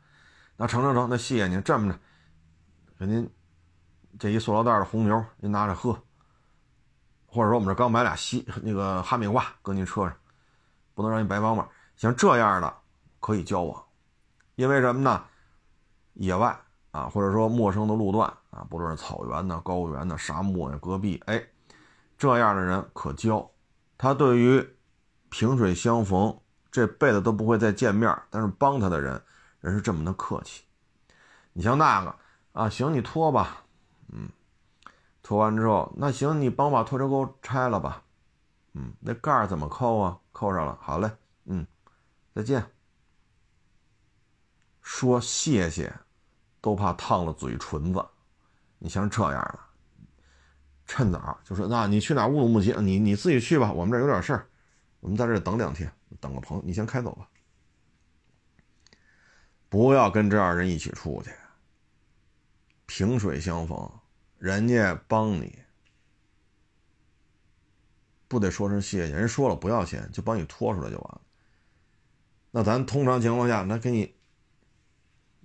[0.57, 1.99] 那成成成，那谢谢您，这么着
[2.99, 3.31] 给您。
[4.19, 5.97] 这一塑料袋的红牛，您拿着喝。
[7.31, 10.17] 或者说，我们这刚买俩西那个哈密瓜，搁您车上，
[10.95, 11.69] 不能让您白帮忙。
[11.97, 12.75] 像这样的
[13.21, 13.85] 可以交往，
[14.55, 15.23] 因为什么呢？
[16.15, 16.59] 野外
[16.91, 21.45] 啊，或者说陌生的路段啊，不论是草原呢、高原呢、沙漠呀、戈壁，哎，
[22.17, 23.49] 这样的人可交。
[23.99, 24.67] 他对于
[25.29, 26.41] 萍水相逢，
[26.73, 29.23] 这辈子都不会再见面，但是帮他的人，
[29.61, 30.65] 人是这么的客气。
[31.53, 32.17] 你像那个
[32.53, 33.65] 啊，行，你拖吧。
[34.09, 34.29] 嗯，
[35.23, 38.03] 拖完之后，那行，你帮我把拖车钩拆了吧。
[38.73, 40.19] 嗯，那盖怎么扣啊？
[40.33, 41.11] 扣上了，好嘞。
[41.45, 41.67] 嗯，
[42.35, 42.65] 再见。
[44.81, 45.93] 说谢谢，
[46.61, 48.05] 都怕烫了嘴唇子。
[48.79, 49.59] 你像这样的，
[50.87, 52.73] 趁早就说，那你去哪乌鲁木齐？
[52.81, 54.47] 你你自己去吧，我们这有点事儿，
[55.01, 57.29] 我们在这等两天，等个朋友，你先开走吧。
[59.69, 61.31] 不要跟这样人一起出去。
[62.87, 63.98] 萍水相逢，
[64.39, 65.59] 人家帮你，
[68.29, 69.13] 不得说声谢谢？
[69.13, 71.21] 人说了不要钱，就帮你拖出来就完了。
[72.51, 74.15] 那咱通常情况下，那给你，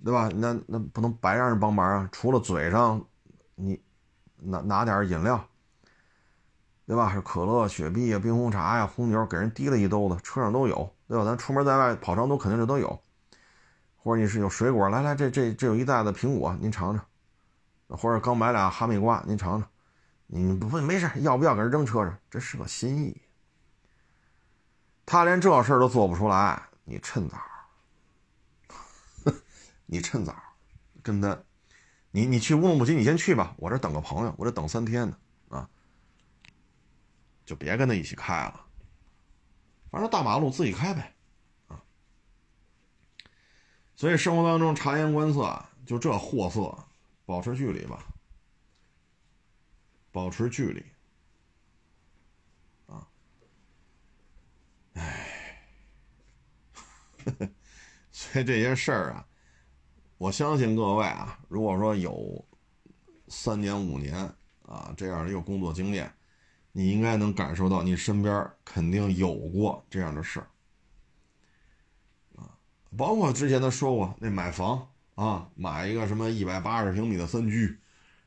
[0.04, 0.30] 对吧？
[0.34, 2.08] 那那不能白让人帮忙啊！
[2.12, 3.04] 除了嘴上，
[3.56, 3.82] 你
[4.36, 5.44] 拿拿点饮料，
[6.86, 7.12] 对吧？
[7.12, 11.24] 是可乐、雪碧呀、冰红茶呀、红牛，给人提了一兜子，车上都有，对吧？
[11.24, 13.02] 咱出门在外跑长途，肯定这都有。
[13.96, 17.04] 或者你是有水果，来来，这这这有一袋子苹果，您尝尝。
[17.88, 19.70] 或者刚买俩哈密瓜，您尝尝，
[20.26, 22.18] 你不没事，要不要给人扔车上？
[22.30, 23.20] 这是个心意。
[25.06, 27.38] 他连这事儿都做不出来，你趁早，
[29.86, 30.34] 你趁早
[31.02, 31.38] 跟他，
[32.10, 35.16] 你你去乌鲁木齐，你先去吧，我这等个朋友，我这等三天呢，
[35.50, 35.68] 啊，
[37.44, 38.64] 就别跟他一起开了，
[39.90, 41.14] 反正大马路自己开呗，
[41.68, 41.82] 啊。
[43.94, 46.76] 所以生活当中察言观色，就这货色。
[47.26, 48.04] 保持距离吧，
[50.12, 50.84] 保持距离。
[52.86, 53.08] 啊，
[54.92, 55.66] 唉，
[58.12, 59.26] 所以这些事儿啊，
[60.18, 62.44] 我相信各位啊，如果说有
[63.28, 64.14] 三年五年
[64.66, 66.14] 啊这样的一个工作经验，
[66.72, 70.46] 你应该能感受到你身边肯定有过这样的事儿
[72.36, 72.58] 啊，
[72.96, 74.90] 包括之前他说过那买房。
[75.14, 77.78] 啊，买一个什么一百八十平米的三居，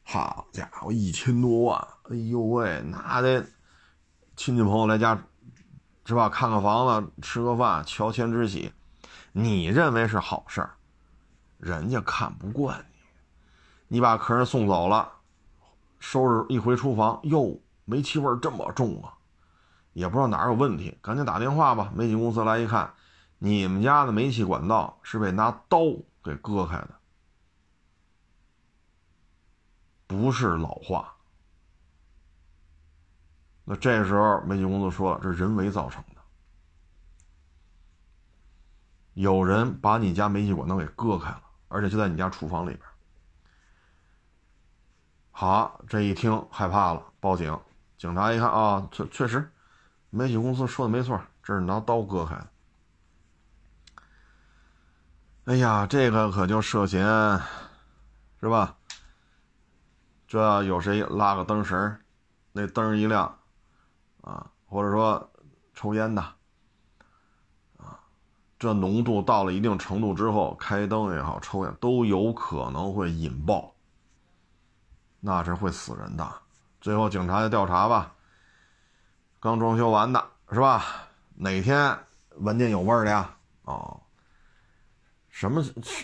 [0.04, 1.88] 好家伙，一千多万！
[2.10, 3.46] 哎呦喂，那得
[4.38, 5.22] 亲戚朋友来家
[6.06, 6.30] 是吧？
[6.30, 8.72] 看看房子，吃个饭，乔迁之喜，
[9.34, 10.76] 你认为是好事儿，
[11.58, 12.96] 人家看不惯你。
[13.90, 15.12] 你把客人送走了，
[16.00, 19.12] 收拾一回厨房，哟，煤气味这么重啊！
[19.92, 21.92] 也不知道哪有问题，赶紧打电话吧。
[21.94, 22.94] 煤气公司来一看，
[23.40, 25.80] 你们家的煤气管道是被拿刀。
[26.28, 27.00] 给割开的，
[30.06, 31.16] 不是老化。
[33.64, 36.22] 那这时候煤气公司说了，这是人为造成的，
[39.14, 42.82] 有人把你家煤气管道给割开了，而且就在你家厨房里边。
[45.32, 47.60] 好，这一听害怕了，报警。
[47.98, 49.52] 警察一看啊，确确实，
[50.10, 52.48] 煤气公司说的没错，这是拿刀割开的。
[55.48, 57.02] 哎呀，这个可就涉嫌，
[58.42, 58.76] 是吧？
[60.28, 61.98] 这有谁拉个灯绳
[62.52, 63.34] 那灯一亮，
[64.20, 65.32] 啊，或者说
[65.74, 66.22] 抽烟的，
[67.78, 67.98] 啊，
[68.60, 73.74] 这浓度到了一定程度之后，开灯也好，抽烟都有可能会引爆，
[75.22, 76.30] 那是会死人的。
[76.82, 78.14] 最后警察就调查吧，
[79.40, 80.84] 刚装修完的是吧？
[81.36, 81.98] 哪天
[82.36, 83.34] 闻见有味儿的呀？
[83.64, 84.02] 哦，
[85.38, 85.64] 什么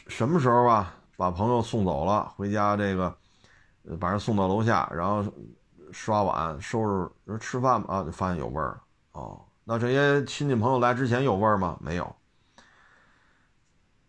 [0.09, 0.95] 什么时候啊？
[1.17, 3.17] 把朋友送走了，回家这个
[3.99, 5.25] 把人送到楼下，然后
[5.91, 8.83] 刷碗、收拾吃饭啊，就发现有味儿了。
[9.13, 11.75] 哦，那这些亲戚朋友来之前有味儿吗？
[11.81, 12.15] 没有。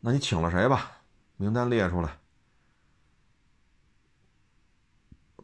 [0.01, 0.91] 那你请了谁吧？
[1.39, 2.19] 名单列出来。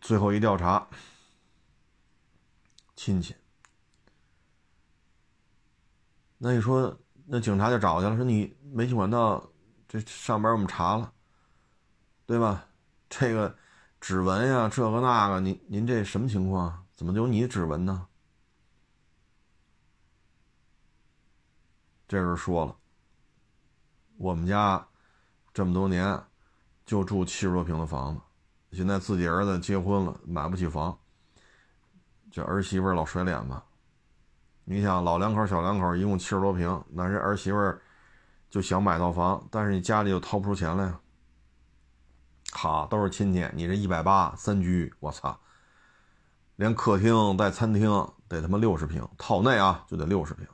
[0.03, 0.87] 最后一调查，
[2.97, 3.35] 亲戚。
[6.37, 9.43] 那你说，那警察就找去了，说你煤气管道
[9.93, 11.13] 这上边我们查了，
[12.25, 12.65] 对吧？
[13.09, 13.53] 这个
[14.01, 16.87] 指纹呀，这个那个，您您这什么情况？
[16.95, 18.07] 怎么就你指纹呢？
[22.07, 22.77] 这人说了。
[24.17, 24.87] 我们家
[25.53, 26.23] 这么多年
[26.87, 28.21] 就住七十多平的房子，
[28.77, 30.97] 现在自己儿子结婚了，买不起房，
[32.31, 33.61] 这儿媳妇老甩脸子。
[34.63, 37.59] 你想，老两口、小两口一共七十多平，那人儿媳妇
[38.51, 41.01] 就想买套房，但是你家里又掏不出钱来呀。
[42.53, 45.39] 好，都是亲戚，你这一百八三居，我操，
[46.57, 47.91] 连客厅带餐厅
[48.29, 50.47] 得他妈六十平，套内啊就得六十平。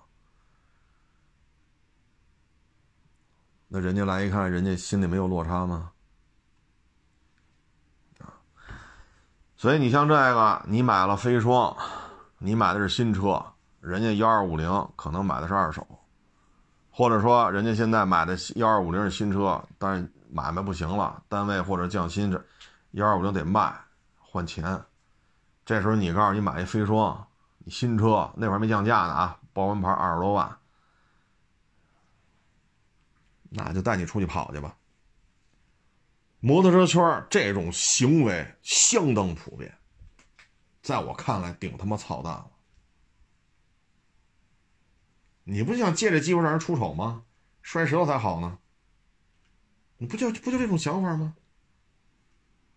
[3.68, 5.92] 那人家来一看，人家心里没有落差吗？
[9.59, 11.74] 所以你像这个，你买了飞霜，
[12.37, 13.42] 你买的是新车，
[13.80, 15.95] 人家幺二五零可能买的是二手，
[16.96, 22.42] 或者说人家现在买的幺二五零是新车，但是买卖不行了，单位或者降薪这
[22.92, 23.70] 幺二五零得卖
[24.18, 24.82] 换钱，
[25.66, 27.26] 这时候你告诉你买一飞霜，
[27.59, 30.56] 你新车那会儿没降价呢啊，报完牌二十多万。
[33.50, 34.74] 那就带你出去跑去吧。
[36.40, 39.70] 摩托车圈这种行为相当普遍，
[40.80, 42.46] 在我看来顶他妈操蛋了。
[45.48, 47.22] 你不想借这机会让人出丑吗？
[47.62, 48.59] 摔石头才好呢。
[49.98, 51.37] 你不就不就这种想法吗？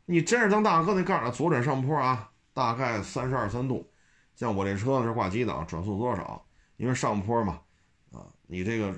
[0.06, 3.92] 你真是当大哥，那告诉他左转上坡啊，大概三十二三度。
[4.36, 6.46] 像我这车呢是挂几档，转速多少？
[6.78, 7.60] 因为上坡嘛，
[8.12, 8.98] 啊，你这个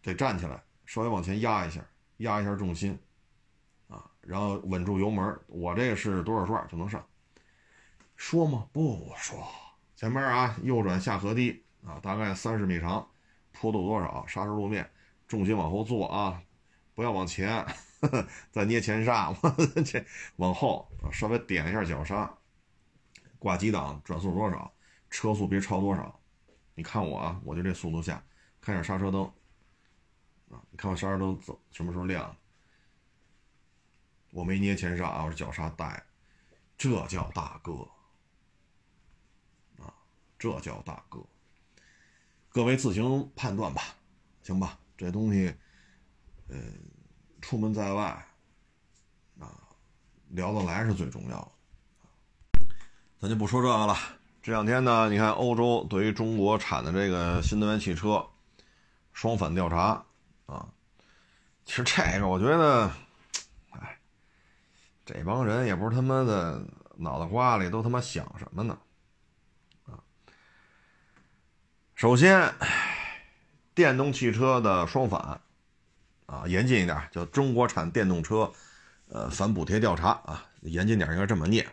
[0.00, 0.62] 得站起来。
[0.84, 1.84] 稍微往前压一下，
[2.18, 2.96] 压一下重心，
[3.88, 5.36] 啊，然后稳住油门。
[5.48, 7.04] 我这个是多少转就能上？
[8.14, 8.68] 说吗？
[8.72, 9.44] 不说。
[9.96, 13.08] 前面啊，右转下河堤啊，大概三十米长，
[13.52, 14.26] 坡度多少？
[14.26, 14.90] 砂石路面，
[15.28, 16.42] 重心往后坐啊，
[16.94, 17.64] 不要往前，
[18.50, 19.32] 再捏前刹，
[19.86, 20.04] 这
[20.36, 22.36] 往后稍微点一下脚刹，
[23.38, 24.72] 挂几档，转速多少？
[25.08, 26.20] 车速别超多少？
[26.74, 28.22] 你看我啊，我就这速度下，
[28.60, 29.24] 开点刹车灯。
[30.50, 30.62] 啊！
[30.70, 32.36] 你看我刹车灯走什么时候亮？
[34.30, 36.04] 我没捏前刹啊，我是脚刹带，
[36.76, 37.88] 这叫大哥
[39.78, 39.94] 啊！
[40.38, 41.24] 这叫大哥，
[42.56, 43.82] 各位自行判断吧，
[44.42, 44.78] 行吧？
[44.96, 45.54] 这东西，
[46.48, 46.56] 呃，
[47.42, 48.02] 出门在外
[49.38, 49.60] 啊，
[50.30, 52.66] 聊得来是最重要的。
[53.18, 53.94] 咱就不说这个了。
[54.40, 58.26] 这两天呢，你看欧洲对于中国产的这个新能源汽车
[59.12, 60.02] 双反调查。
[60.46, 60.66] 啊，
[61.66, 62.90] 其实这个我觉得，
[63.68, 63.98] 哎，
[65.04, 66.66] 这帮人也不是他妈的
[66.96, 68.78] 脑袋瓜里都他妈想什么呢？
[69.84, 70.00] 啊，
[71.96, 72.52] 首先，
[73.74, 75.40] 电动汽车的双反，
[76.26, 78.52] 啊，严谨一点叫中国产电动车，
[79.08, 81.66] 呃，反补贴调查啊，严谨点应该这么念。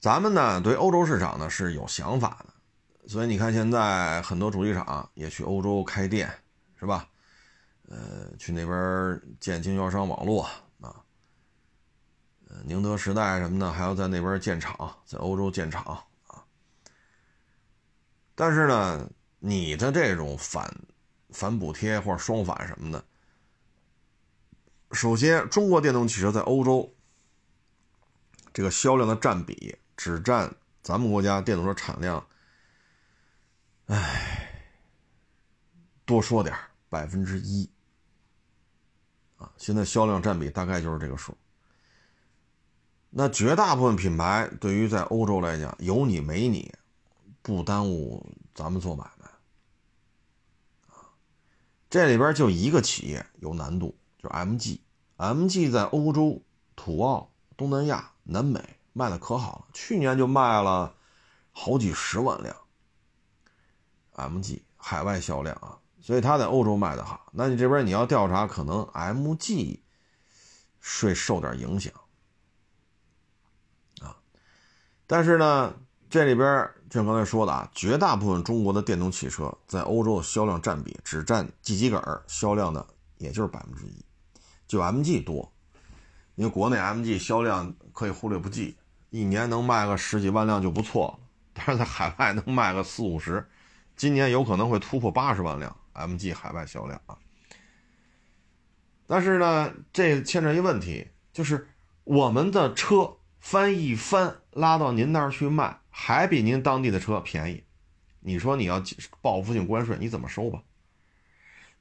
[0.00, 3.06] 咱们呢，对欧洲市场呢是有想法的。
[3.06, 6.32] 所以你看，现在很多主机厂也去欧洲开店，
[6.78, 7.06] 是吧？
[7.86, 10.44] 呃，去那边建经销商网络
[10.80, 10.96] 啊，
[12.48, 16.02] 呃，宁德时代什么的还要在那边建厂，在欧洲建厂。
[18.40, 19.06] 但是呢，
[19.38, 20.74] 你的这种反
[21.28, 23.04] 反补贴或者双反什么的，
[24.92, 26.90] 首先，中国电动汽车在欧洲
[28.50, 30.50] 这个销量的占比只占
[30.80, 32.26] 咱们国家电动车产量。
[33.88, 34.50] 唉，
[36.06, 36.56] 多说点
[36.88, 37.68] 百分之一
[39.36, 41.36] 啊，现在销量占比大概就是这个数。
[43.10, 46.72] 那绝大部分品牌对于在欧洲来讲，有你没你，
[47.42, 49.26] 不耽误咱们做买卖
[50.88, 51.08] 啊。
[51.88, 56.42] 这里边就一个企业有难度，就是 MG，MG 在欧洲、
[56.76, 60.94] 土澳、东南亚、南美卖的可好了，去年就卖了
[61.52, 62.56] 好几十万辆。
[64.14, 67.30] MG 海外销量啊，所以它在欧洲卖的好。
[67.32, 69.80] 那你这边你要调查，可能 MG
[70.80, 71.92] 税受点影响
[74.00, 74.16] 啊。
[75.06, 75.74] 但是呢，
[76.10, 82.84] 这里边就刚才说的啊，绝大部分中国的电动汽车在欧洲的销量占比只占 G 几个儿销量的，
[83.16, 84.04] 也就是百分之一，
[84.66, 85.50] 就 MG 多。
[86.34, 88.76] 因为国内 MG 销量可以忽略不计，
[89.10, 91.18] 一年能卖个十几万辆就不错了，
[91.52, 93.48] 但是在海外能卖个四五十。
[93.94, 97.16] 今年有可能会突破八十万辆 MG 海外销量啊！
[99.06, 101.68] 但是呢，这牵扯一问题，就是
[102.02, 107.64] 我们的车翻一翻拉到您那儿去卖，还比您当地的车便宜。
[108.20, 108.80] 你说你要
[109.20, 110.62] 报复性关税，你怎么收吧？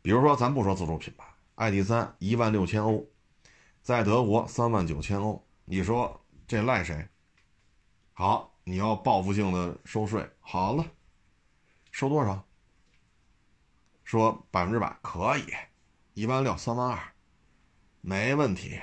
[0.02, 1.26] 比如说，咱不说自主品牌
[1.70, 3.06] ，ID.3 一万六千欧，
[3.82, 7.06] 在德国三万九千欧，你说这赖谁？
[8.14, 10.86] 好，你要报复性的收税，好了。
[11.92, 12.42] 收多少？
[14.06, 15.44] 说百分之百可以，
[16.14, 16.98] 一万六三万二，
[18.00, 18.80] 没问题。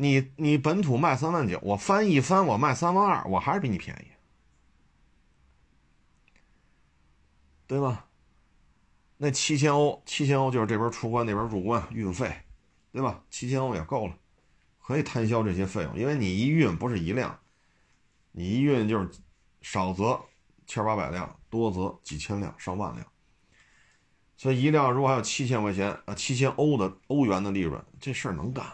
[0.00, 4.08] 你你本土卖三万九，我翻一翻，我卖三万二，我还是比你便宜，
[7.66, 8.08] 对吧？
[9.18, 12.34] 那七千欧，七千欧就是这边出关那边入关运费，
[12.90, 13.22] 对吧？
[13.28, 14.16] 七千欧也够了，
[14.80, 17.38] 可以摊销这些费用，因为你一运不是一辆，
[18.32, 19.10] 你一运就是
[19.60, 20.20] 少则。
[20.66, 23.04] 千八百辆，多则几千辆、上万辆，
[24.36, 28.64] 所以一辆如果还有七千块钱啊，七千欧的欧元的利润，这事儿能干。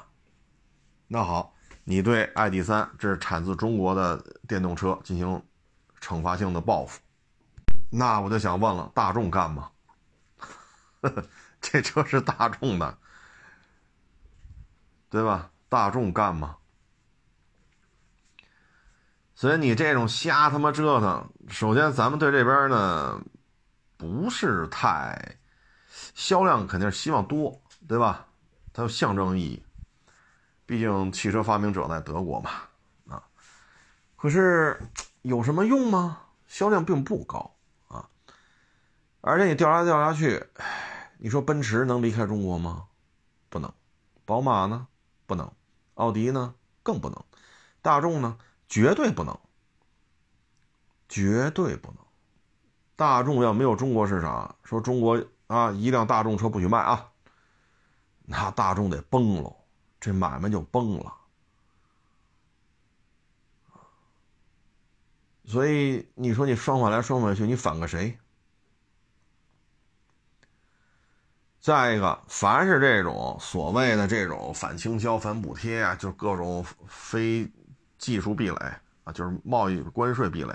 [1.09, 1.55] 那好，
[1.85, 5.43] 你对 ID 三这是产自中国的电动车进行
[6.01, 7.01] 惩罚性的报复，
[7.91, 9.71] 那我就想问了，大众干吗？
[11.61, 12.99] 这车是大众的，
[15.09, 15.51] 对吧？
[15.69, 16.57] 大众干吗？
[19.35, 23.21] 所以你这种瞎他妈折腾，首先咱们对这边呢
[23.97, 25.37] 不是太
[26.15, 28.27] 销量肯定是希望多，对吧？
[28.73, 29.63] 它有象征意义，
[30.67, 32.51] 毕竟汽车发明者在德国嘛，
[33.09, 33.23] 啊。
[34.17, 34.79] 可是
[35.23, 36.23] 有什么用吗？
[36.47, 37.57] 销量并不高
[37.89, 38.09] 啊，
[39.21, 40.45] 而且你调查调查去，
[41.19, 42.89] 你说奔驰能离开中国吗？
[43.49, 43.73] 不能，
[44.25, 44.87] 宝马呢？
[45.27, 45.51] 不能，
[45.95, 46.55] 奥迪呢？
[46.83, 47.25] 更不能，
[47.83, 48.39] 大众呢？
[48.69, 49.39] 绝对不能，
[51.09, 51.99] 绝对不能！
[52.97, 57.11] 大众要没有中国市场，说中国啊一辆大众车不许卖啊，
[58.25, 59.56] 那大众得崩了，
[60.07, 61.13] 这买卖就崩了。
[65.45, 68.17] 所以你说你双反来双反去，你反个谁？
[71.61, 77.51] 再一个，凡是这种所谓的这种反倾销、反补贴啊，就各种非。
[77.99, 78.57] 技术壁垒
[79.05, 80.55] 啊，就是贸易关税壁垒。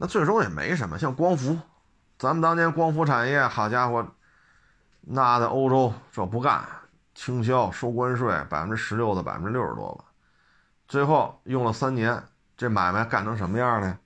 [0.00, 1.54] 那最终也没什么，像光伏，
[2.18, 4.14] 咱们当年光伏产业，好家伙，
[5.02, 6.66] 那在欧洲这不干，
[7.16, 10.04] 倾销收关税，百分之十六的百分之六十多吧。
[10.86, 12.22] 最后用了三年，
[12.56, 13.98] 这买卖干成什么样呢？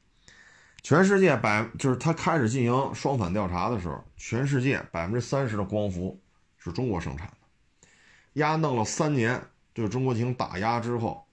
[0.83, 6.19] 全世界百就是他开始进行双反调查的时候，全世界百分之三十的光伏
[6.57, 7.89] 是中国生产的。
[8.35, 9.43] 压弄了三年，
[9.75, 11.27] 对中国进行打压之后。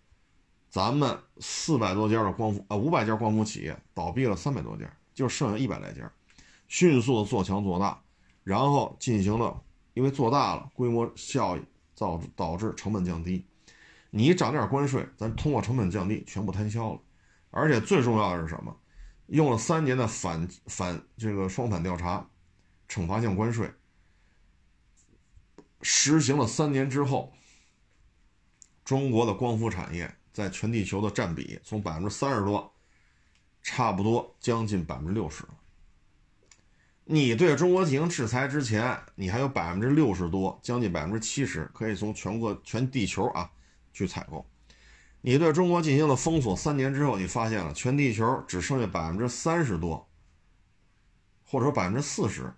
[0.70, 6.12] 咱们四百多家的光伏啊，五百家光伏企业倒闭了三百多家，就剩下一百来家，
[6.68, 7.98] 迅速的做强做大，
[8.44, 9.62] 然后进行了，
[9.98, 11.62] 因为做大了，规模效益
[11.96, 13.44] 造导致成本降低，
[14.12, 17.02] 你涨点关税，咱通过成本降低全部摊销了，
[17.50, 18.78] 而且最重要的是什么？
[19.26, 22.30] 用了三年的反反这个双反调查，
[22.88, 23.74] 惩罚性关税，
[25.82, 27.34] 实行了三年之后，
[28.86, 30.14] 中国的光伏产业。
[30.32, 32.72] 在全地球的占比从百分之三十多，
[33.64, 35.50] 差不多将近百分之六十了。
[37.10, 43.50] 你对中国进行制裁之前，你还有百分之六十多，将近百分之七十可以从全国全地球啊
[43.94, 44.46] 去采购。
[45.22, 50.06] 你对中国进行了封锁三年之后，你发现了全地球只剩下百分之三十多，
[51.46, 52.54] 或者说百分之四十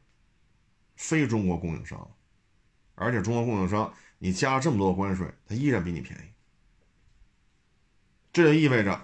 [0.95, 2.09] 非中国供应商，
[2.95, 6.23] 而且中国供应商你加了这么多关税，它依然比你便宜。
[8.33, 8.99] 这就意味着，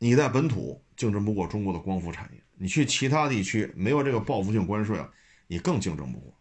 [0.00, 5.10] 你在本土竞争不过中国的光伏产业，你去其他地区没有这个报复性关税了，
[5.46, 6.32] 你更竞争不过。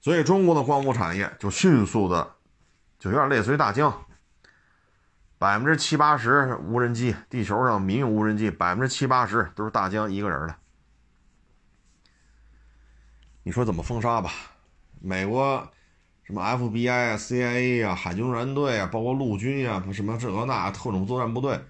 [0.00, 2.36] 所以中国的光伏产业就迅速的，
[2.98, 4.06] 就有点类似于大疆，
[5.38, 10.56] 百分之七八十无人机，地球上民用无人机百分之七八十都是大疆一个人的。
[13.42, 14.30] 你说怎么封杀吧？
[15.00, 15.68] 美国。
[16.24, 21.60] 什么 FBI 啊、CIA 啊、海军陆战队啊，包括陆军呀，什么这个那特种作战部队，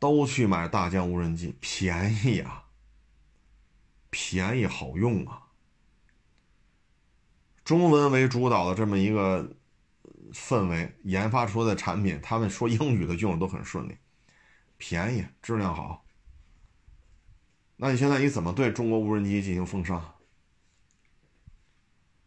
[0.00, 2.64] 都去买大疆无人机，便宜啊！
[4.10, 5.42] 便宜好用啊。
[7.62, 9.54] 中文为主导的这么一个
[10.32, 13.96] 氛围，研发出的产品，他们说英语的用的都很顺利，
[14.78, 16.04] 便宜，质量好。
[17.76, 20.14] 那你现在你怎么对中国无人机进行封杀？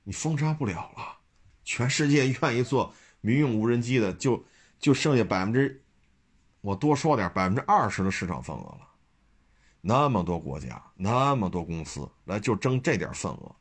[0.03, 1.17] 你封杀不了了，
[1.63, 4.45] 全世界愿意做民用无人机的，就
[4.80, 5.83] 就剩下百分之，
[6.64, 8.88] 我多说点，百分之二十的市场份额了。
[9.82, 13.53] 那么多国家，那么多公司来就争这点份额，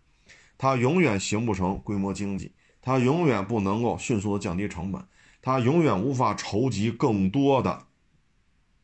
[0.57, 5.05] 它永远形不成规模经济，它永远不能够迅速的降低成本，
[5.41, 7.87] 它永远无法筹集更多的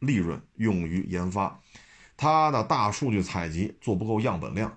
[0.01, 1.61] 利润用于研发，
[2.17, 4.77] 它的大数据采集做不够样本量。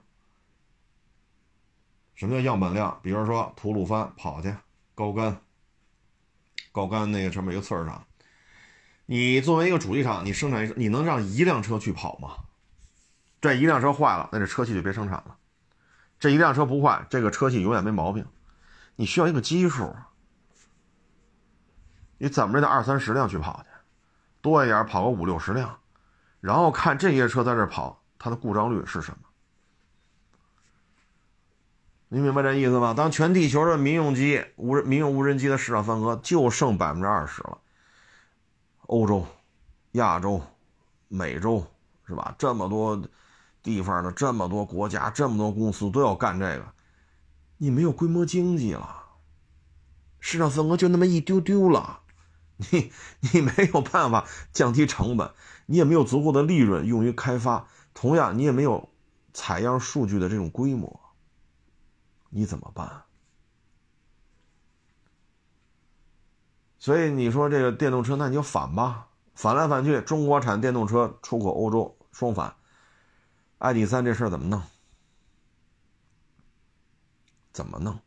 [2.13, 2.99] 什么叫样本量？
[3.01, 4.53] 比如说吐鲁番跑去
[4.93, 5.41] 高干，
[6.71, 8.05] 高干那个上面一个刺儿场，
[9.11, 12.29] 你作为一个主机厂，你生产一，你能让一辆车去跑吗？
[13.41, 15.35] 这一辆车坏了，那这车系就别生产了。
[16.17, 18.25] 这一辆车不坏，这个车系永远没毛病。
[18.95, 19.93] 你需要一个基数，
[22.19, 23.69] 你怎么着得二三十辆去跑去，
[24.39, 25.79] 多一点跑个五六十辆，
[26.39, 29.17] 然后看这些车在这跑，它的故障率是什么？
[32.07, 32.93] 你明白这意思吗？
[32.93, 37.57] 当全地球的民用机无人民用无人机的市场份额就剩百分之二十了，
[38.91, 39.25] 欧洲、
[39.93, 40.41] 亚洲、
[41.07, 41.65] 美洲
[42.05, 42.35] 是吧？
[42.37, 43.01] 这么多
[43.63, 46.73] 地方的这么多国家，这么多公司都要干这个，
[47.55, 49.05] 你没有规模经济了，
[50.19, 52.01] 市场份额就那么一丢丢了，
[52.57, 52.91] 你
[53.31, 55.31] 你没有办法降低成本，
[55.67, 58.89] 你也没有足够的利润用于开发，同样你也没有
[59.31, 60.99] 采样数据的这种规模。
[62.29, 63.03] 你怎么办？
[66.81, 69.05] 所以你说这个电动车，那你就反吧，
[69.35, 72.55] 反来反去，中国产电动车出口欧洲双反。
[73.59, 74.63] 爱迪三这事儿怎么弄？
[77.53, 77.99] 怎么弄？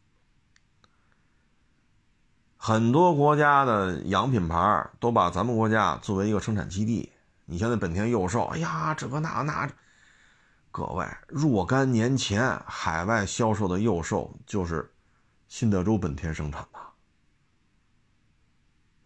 [2.57, 7.12] 很多国家的洋品牌都把咱们国家作为一个生产基地。
[7.45, 9.70] 你像那本田佑兽，哎呀，这个那那。
[10.72, 14.93] 各位，若干年前海外销售的幼兽就是
[15.47, 16.81] 新德州本田生产的。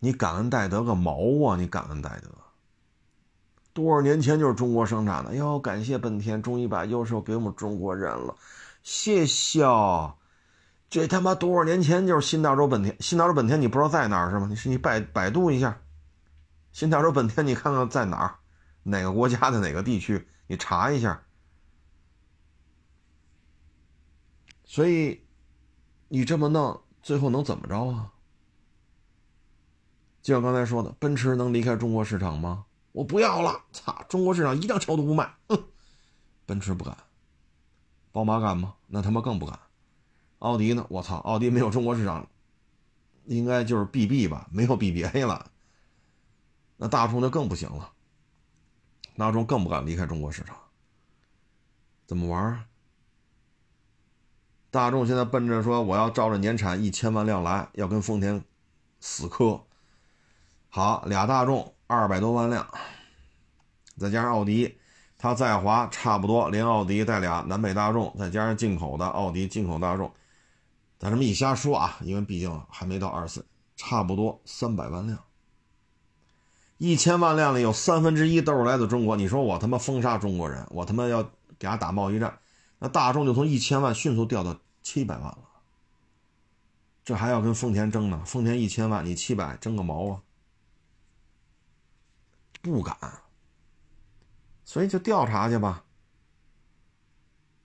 [0.00, 1.56] 你感恩戴德个毛啊！
[1.56, 2.28] 你感恩戴德，
[3.72, 5.34] 多少年前就是中国生产的。
[5.34, 8.36] 哟，感谢本田，终于把优秀给我们中国人了，
[8.82, 9.64] 谢谢。
[10.88, 14.46] 这他妈多少年前就是新大洲本田，新大洲本田你不知道在哪儿是吗？
[14.48, 15.78] 你是你百百度一下，
[16.72, 18.34] 新大洲本田你看看在哪儿，
[18.84, 21.20] 哪个国家的哪个地区，你查一下。
[24.64, 25.20] 所以，
[26.08, 28.12] 你这么弄，最后能怎么着啊？
[30.28, 32.66] 就像刚才说的，奔驰能离开中国市场吗？
[32.92, 34.04] 我不要了，操！
[34.10, 35.58] 中国市场一辆车都不卖，哼！
[36.44, 36.94] 奔驰不敢，
[38.12, 38.74] 宝马敢吗？
[38.88, 39.58] 那他妈更不敢。
[40.40, 40.84] 奥迪呢？
[40.90, 41.16] 我操！
[41.20, 42.28] 奥迪没有中国市场，
[43.24, 44.46] 应该就是 BB 吧？
[44.52, 45.50] 没有 BBA 了。
[46.76, 47.92] 那大众就更不行了，
[49.16, 50.54] 大众更不敢离开中国市场。
[52.06, 52.66] 怎么玩啊？
[54.70, 58.44] 大众现在奔着说我要照着年产一千万辆来，要跟丰田
[59.00, 59.64] 死磕。
[60.70, 62.66] 好，俩大众二百多万辆，
[63.96, 64.78] 再加上奥迪，
[65.16, 70.12] 它在华差不多连奥迪带俩南北大众，再加上进口的奥迪进口大众，
[70.98, 73.42] 咱这么一瞎说啊，因为毕竟还没到二岁，
[73.76, 75.18] 差不多三百万辆。
[76.76, 81.22] 一千万辆里有三分之一都是来自中国，你说我他妈封杀中国人，我他妈要
[81.58, 82.38] 给他打贸易战。
[82.78, 85.38] 那大众就从一千万迅速掉到七百万了，
[87.04, 88.22] 这还要跟丰田争呢？
[88.24, 90.20] 丰田一千万，你七百，争个毛啊？
[92.60, 92.96] 不敢，
[94.64, 95.84] 所以就调查去吧。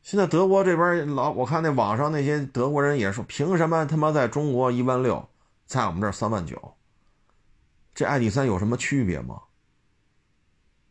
[0.02, 5.30] 现在德国这边老，我看那网上那些德国人也说，凭什么他妈在中国一万六，
[5.66, 6.76] 在我们这儿三万九？
[7.96, 9.42] 这 ID 三有什么区别吗？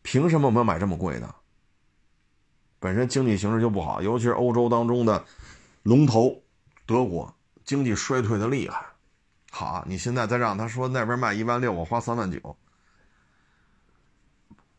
[0.02, 1.34] 凭什么我们买这么贵的？
[2.78, 5.24] 本身经济形势就不好，尤其是欧洲当中的
[5.82, 6.42] 龙头
[6.86, 7.34] 德国，
[7.64, 8.86] 经济衰退的厉害。
[9.50, 12.56] 好，你现在再让他说那边卖一万六，我花三万九，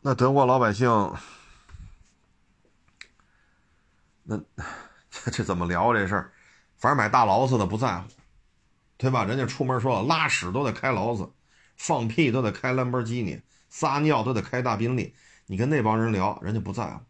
[0.06, 0.86] 那德国老百姓，
[4.22, 4.38] 那
[5.32, 6.30] 这怎么聊这事儿？
[6.76, 8.08] 反正买大劳斯的不在乎，
[8.98, 9.24] 对吧？
[9.24, 11.32] 人家出门说了，拉屎都得开劳斯，
[11.78, 13.40] 放屁都得开兰博基尼，
[13.70, 15.14] 撒尿都得开大宾利。
[15.46, 17.00] 你跟那帮人聊，人家不在乎。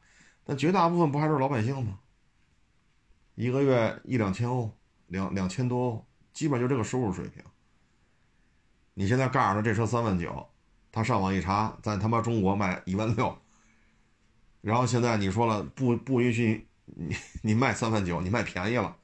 [0.44, 1.98] 但绝大部分不还是老百姓吗？
[3.34, 4.70] 一个月一两千欧，
[5.08, 7.42] 两两千多，基本就这个收入水平。
[8.94, 10.48] 你现在告诉他这车三万九，
[10.94, 13.36] 他上网一查，在他妈中国卖一万六。
[14.60, 18.96] 然后现在你说了不不允许你你卖三万九，你卖便宜了，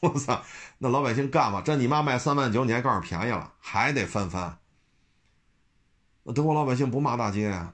[0.00, 0.42] 我操，
[0.78, 1.62] 那老百姓干嘛？
[1.62, 4.58] 这你妈卖三万九，你还告诉便宜了，还得翻番。
[6.24, 7.72] 那德国老百姓不骂大街啊？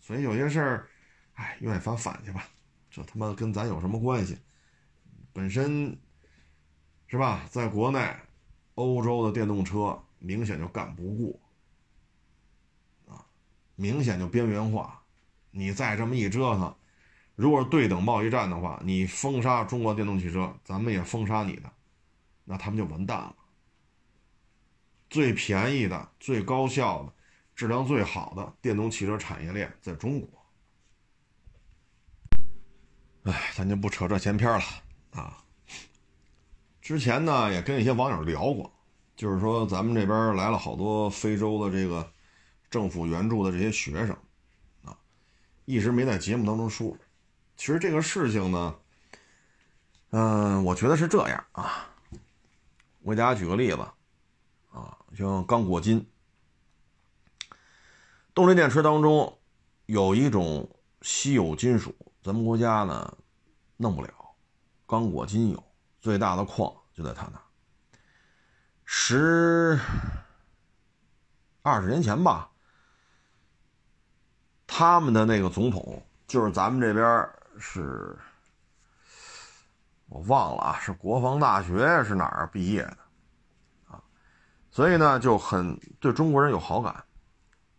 [0.00, 0.88] 所以有些事儿，
[1.34, 2.48] 哎，愿意反反去吧，
[2.90, 4.36] 这他妈跟咱有什么关系？
[5.32, 5.96] 本身
[7.06, 8.16] 是吧，在国内，
[8.74, 11.40] 欧洲的电动车明显就干不过，
[13.76, 15.02] 明显就边缘化。
[15.50, 16.74] 你再这么一折腾，
[17.34, 21.70] 如果是对等贸易战的话，你封杀中国电动汽车，咱们也封杀你的，
[22.44, 23.34] 那他们就完蛋了。
[25.08, 27.12] 最便宜的、最高效的。
[27.56, 30.28] 质量最好的电动汽车产业链在中国。
[33.30, 34.64] 哎，咱就不扯这闲篇了
[35.12, 35.44] 啊。
[36.82, 38.72] 之前呢，也跟一些网友聊过，
[39.14, 42.12] 就是说咱们这边来了好多非洲的这个
[42.74, 44.16] 政府援助的这些学生
[44.84, 44.98] 啊，
[45.64, 46.98] 一直没在节目当中说。
[47.56, 48.74] 其实这个事情呢，
[50.10, 51.88] 嗯，我觉得是这样啊。
[53.02, 53.78] 我给大家举个例子
[54.72, 56.04] 啊，像刚果金。
[58.34, 59.38] 动力电池当中
[59.86, 60.68] 有一种
[61.02, 61.94] 稀有金属，
[62.24, 63.16] 咱们国家呢
[63.76, 64.12] 弄不了，
[64.84, 65.64] 刚果金有，
[66.00, 67.40] 最大的矿就在他那。
[68.84, 69.78] 十
[71.62, 72.50] 二十年前吧，
[74.66, 78.16] 他们的那个总统就是咱们这边是，
[80.08, 82.96] 我忘了啊，是国防大学是哪儿毕业的
[83.88, 84.02] 啊？
[84.70, 86.92] 所以呢就很对中国人有好感。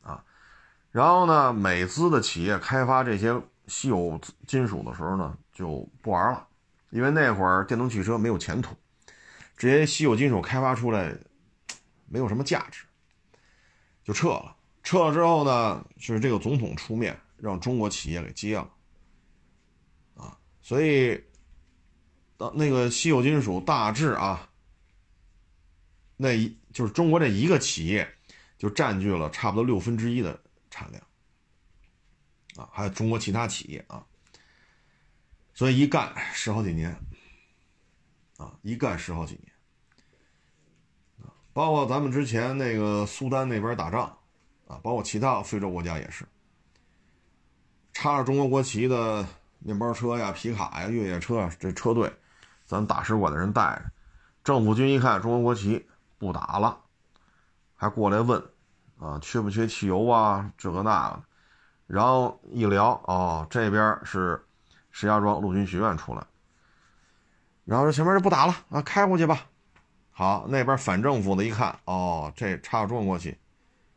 [0.02, 0.24] 啊
[0.92, 4.18] 然后呢，美资的企业开发这些稀有
[4.48, 6.48] 金属的时候呢，就不玩了，
[6.90, 8.74] 因为那会儿电动汽车没有前途，
[9.58, 11.14] 这些稀有金属开发出来
[12.08, 12.86] 没有什么价值，
[14.06, 14.55] 就撤了。
[14.86, 18.74] 撤了之后呢，是这个总统出面让中国企业给接了，
[20.16, 21.22] 啊，所以
[22.38, 24.50] 到那个稀有金属大致啊，
[26.16, 28.10] 那一就是中国这一个企业
[28.58, 30.40] 就占据了差不多六分之一的。
[30.72, 31.02] 产量
[32.58, 34.06] 啊，还有中国其他企业啊，
[35.54, 36.94] 所以一干十好几年
[38.36, 39.54] 啊，一干十好几年，
[41.54, 44.18] 包括咱们之前那个苏丹那边打仗
[44.68, 46.26] 啊，包括其他非洲国家也是，
[47.94, 49.26] 插着中国国旗的
[49.60, 52.12] 面包车呀、皮卡呀、越野车啊这车队，
[52.66, 53.92] 咱大使馆的人带着，
[54.44, 55.88] 政府军一看中国国旗
[56.18, 56.80] 不打了，
[57.76, 58.44] 还过来问。
[58.98, 60.50] 啊，缺不缺汽油啊？
[60.58, 61.22] 这个那个，
[61.86, 64.42] 然后一聊，哦，这边是
[64.90, 66.26] 石家庄陆军学院出来，
[67.66, 69.48] 然后说前面就不打了啊，开过去吧。
[70.12, 73.38] 好，那边反政府的一看，哦，这插着中国国旗，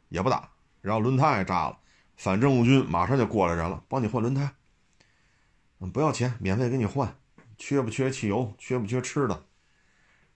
[0.08, 0.50] 也不打，
[0.80, 1.78] 然后轮胎也炸了，
[2.16, 4.54] 反政府军马上就过来人了，帮你换轮胎，
[5.80, 7.16] 嗯，不要钱，免费给你换。
[7.56, 8.54] 缺不缺汽油？
[8.56, 9.44] 缺不缺吃的？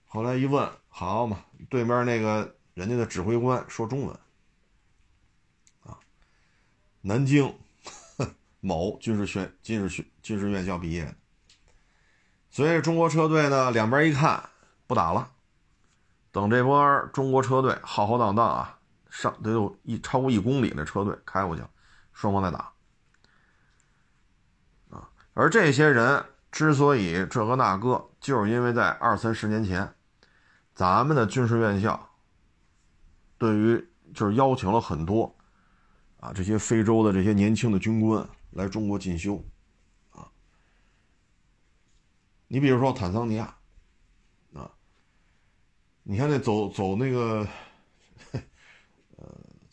[0.05, 4.13] 后来一问，好嘛，对面那个人家的指挥官说中文。
[5.83, 5.97] 啊
[7.01, 7.53] 南京
[8.59, 11.15] 某军事学军事学军事院校毕业的，
[12.49, 14.49] 所以中国车队呢，两边一看
[14.87, 15.31] 不打了，
[16.31, 18.79] 等这波中国车队浩浩荡荡啊，
[19.13, 21.61] 上得有一超过一公里的车队开过去，
[22.13, 22.73] 双方再打
[24.89, 25.07] 啊。
[25.35, 29.93] 而这些人之所以这个那个，就是因为在二三十年前，
[30.73, 32.09] 咱们的军事院校
[33.37, 35.33] 对于就是邀请了很多。
[36.19, 39.43] 啊，这些非洲的这些年轻的军官来中国进修，
[40.11, 40.25] 啊，
[42.47, 43.53] 你比如说坦桑尼亚，
[44.53, 44.71] 啊，
[46.03, 47.45] 你看那走走那个，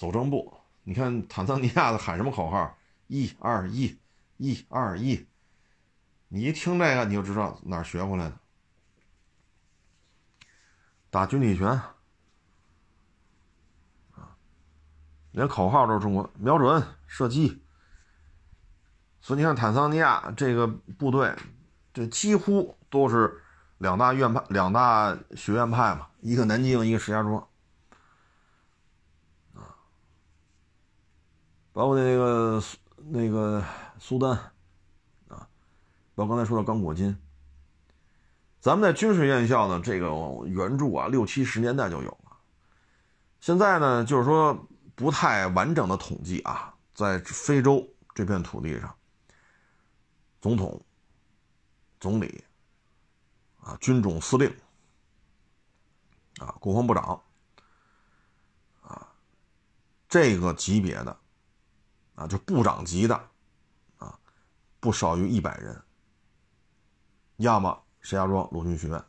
[0.00, 2.74] 走正步，你看坦桑尼亚的喊什么口号？
[3.06, 3.98] 一二一，
[4.38, 5.26] 一二一，
[6.28, 8.38] 你一听这个你就知道哪儿学回来的，
[11.10, 11.78] 打军体拳。
[15.32, 17.62] 连口号都是中国，瞄准射击。
[19.20, 21.36] 所以你看，坦桑尼亚这个部队，
[21.92, 23.42] 这几乎都是
[23.76, 27.46] 两大院派、两大学院派嘛，一个南京，一个石家庄，
[31.80, 33.64] 包括那个苏那个
[33.98, 34.32] 苏丹，
[35.28, 35.48] 啊，
[36.14, 37.16] 包括刚才说的刚果金。
[38.60, 40.10] 咱们在军事院校呢，这个
[40.44, 42.36] 援助啊，六七十年代就有了。
[43.40, 44.66] 现在呢，就是说。
[44.94, 48.94] 不太完整的统计啊，在非洲这片土地上，
[50.42, 50.78] 总统、
[51.98, 52.44] 总理
[53.62, 54.54] 啊、军种司令
[56.38, 57.18] 啊、国防部长
[58.82, 59.08] 啊，
[60.06, 61.18] 这个级别的
[62.20, 63.14] 啊，就部长级的
[63.96, 64.18] 啊，
[64.78, 65.82] 不少于一百人，
[67.38, 69.02] 要么石家庄陆军学院，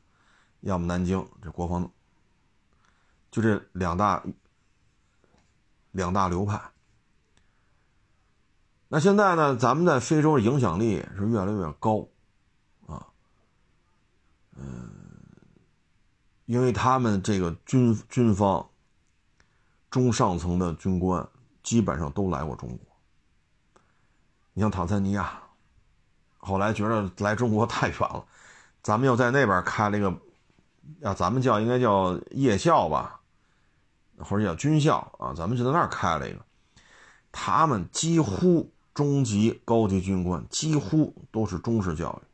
[0.61, 1.91] 要么南京这国防，
[3.29, 4.23] 就这两大
[5.91, 6.61] 两大流派。
[8.87, 12.07] 那现在呢，咱们在非洲的影响力是越来越高，
[12.87, 13.07] 啊，
[14.55, 14.89] 嗯，
[16.45, 18.69] 因为他们这个军军方
[19.89, 21.27] 中上层的军官
[21.61, 22.90] 基本上都来过中国。
[24.53, 25.41] 你像坦桑尼亚，
[26.37, 28.25] 后来觉得来中国太远了，
[28.83, 30.09] 咱们又在那边开了一个，
[31.03, 33.21] 啊，咱们叫应该叫夜校吧，
[34.17, 36.39] 或者叫军校啊，咱们就在那儿开了一个。
[37.31, 42.27] 他们几乎中级、高级军官几乎都是中式教育，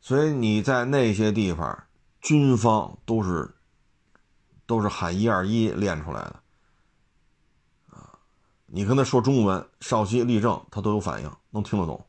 [0.00, 1.84] 所以你在那些地方，
[2.20, 3.56] 军方都是
[4.66, 6.40] 都是喊一二一练出来的。
[8.70, 12.04] 你跟他说中文，稍息立正，他都有反应，能听得懂。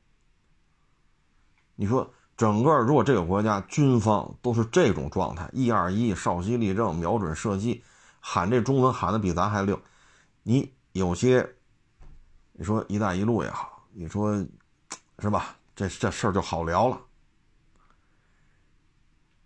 [1.75, 7.81] 你说整个如果这个国家军方都是这种状态，一二一，稍息立正，瞄准射击，
[8.19, 9.79] 喊这中文喊的比咱还溜，
[10.43, 11.49] 你有些，
[12.51, 14.45] 你说“一带一路”也好，你说
[15.19, 15.55] 是吧？
[15.73, 16.99] 这这事儿就好聊了。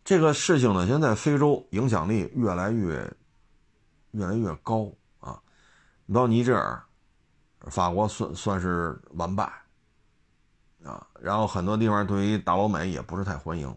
[0.03, 3.15] 这个事情呢，现在非洲影响力越来越
[4.11, 5.39] 越来越高啊，
[6.07, 6.83] 你到尼日尔。
[7.69, 9.43] 法国算算是完败，
[10.83, 13.73] 啊，然后很多地方对于大老美也不是太欢迎。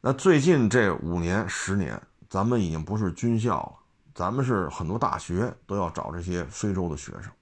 [0.00, 3.72] 那最近这五年、十年，咱们已经不是军校了，
[4.14, 7.32] 咱们是很多大学都要找这些非洲的学生。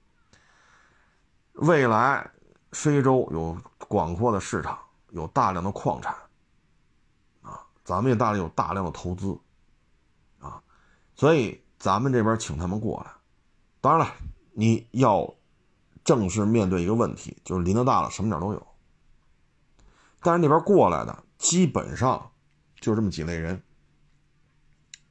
[1.53, 2.27] 未来，
[2.71, 3.55] 非洲有
[3.87, 4.79] 广阔的市场，
[5.09, 6.15] 有大量的矿产，
[7.43, 9.37] 啊，咱们也大量有大量的投资，
[10.39, 10.59] 啊，
[11.15, 13.11] 所以咱们这边请他们过来，
[13.79, 14.13] 当然了。
[14.57, 15.35] 你要
[16.05, 18.67] 正式面对一个问题，就是林子大了，什么鸟都有。
[20.21, 22.31] 但是那边过来的基本上
[22.79, 23.61] 就这么几类人：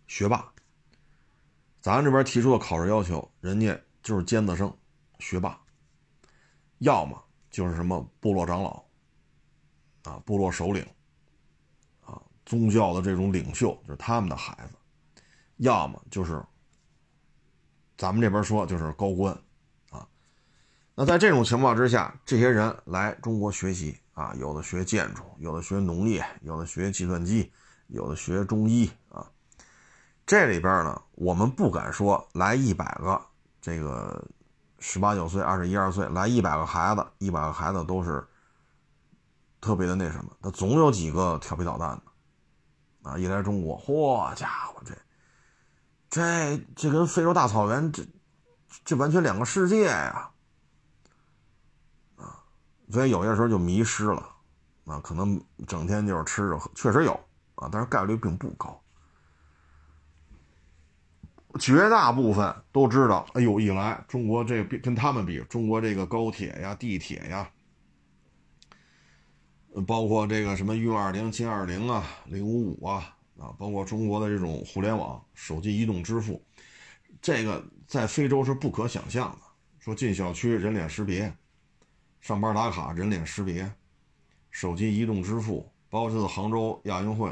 [0.07, 0.51] 学霸。
[1.83, 4.75] 咱这边提出的考试要求，人家就是尖子生、
[5.19, 5.51] 学霸；
[6.79, 8.83] 要么就是什么部落长老
[10.05, 10.83] 啊、部落首领
[12.01, 15.21] 啊、宗教的这种领袖，就是他们的孩子；
[15.59, 16.43] 要么就是。
[17.97, 19.33] 咱们这边说就是高官，
[19.91, 20.07] 啊，
[20.95, 27.53] 那在这种情况之下，这些人来中国学习啊，有的学建筑，有的学农业，有的学计算机，
[27.87, 29.25] 有的学中医啊。
[30.27, 33.21] 这里边呢，我们不敢说来一百个，
[33.61, 34.27] 这个
[34.81, 38.27] 十八九岁、二十一二岁来一百个孩子，一百个孩子都是
[39.61, 41.91] 特别的那什么，他总有几个调皮捣蛋
[43.03, 43.17] 的啊。
[43.17, 44.93] 一来中国，嚯家伙这。
[46.15, 48.07] 这这跟非洲大草原这
[48.85, 50.31] 这完全两个世界呀，
[52.15, 52.39] 啊，
[52.89, 54.25] 所以有些时候就迷失了，
[54.85, 57.12] 啊，可能整天就是吃着喝，确实有
[57.57, 58.81] 啊，但是概率并不高。
[61.59, 67.51] 绝大部分都知道，哎呦，一来中国这跟他们比，中国这个高铁呀、地铁呀，
[69.85, 73.14] 包括这个什么运二零、歼二零啊、零五五啊。
[73.39, 76.43] 啊，包括中国的这种互联网、手机移动支付，
[77.20, 79.39] 这个在非洲是不可想象的。
[79.80, 81.35] 说进小区人脸识别，
[82.20, 83.70] 上班打卡人脸识别，
[84.51, 87.30] 手机移动支付，包括这次杭州亚运会，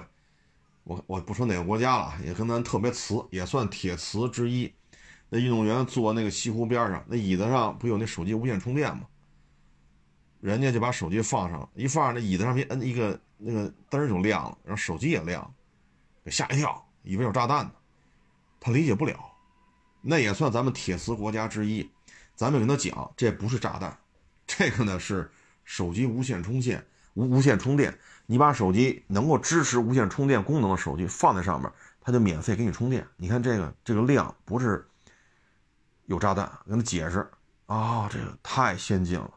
[0.85, 4.71] 我我不说哪个国家了，也跟咱特别瓷，也算铁瓷之一。
[5.31, 9.07] 那运动员坐那个西湖边上，那椅子上不有那手机无线充电吗？
[10.41, 15.51] 人家就把手机放上，一放那椅子上面摁一个那个灯就亮了，然后手机也亮了。
[16.25, 17.73] 给吓一跳，以为有炸弹呢，
[18.61, 19.19] 他理解不了，
[20.01, 21.91] 那也算咱们铁磁国家之一，
[22.35, 23.99] 咱们跟他讲，这不是炸弹，
[24.47, 25.31] 这个呢是
[25.65, 31.71] 手机无线充电，无无线充电，你把手机能够支持无线充电功能的手机放在上面，
[32.01, 33.07] 它就免费给你充电。
[33.17, 34.89] 你看这个这个量不是
[36.07, 37.29] 有炸弹，跟他解释
[37.67, 39.31] 啊，这个太先进了。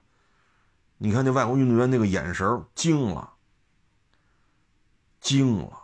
[0.98, 3.34] 你看那外国运动员那个眼神惊了，
[5.20, 5.82] 惊了。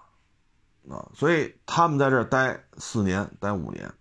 [0.90, 3.94] 啊，所以他们在这儿待四年、待五年，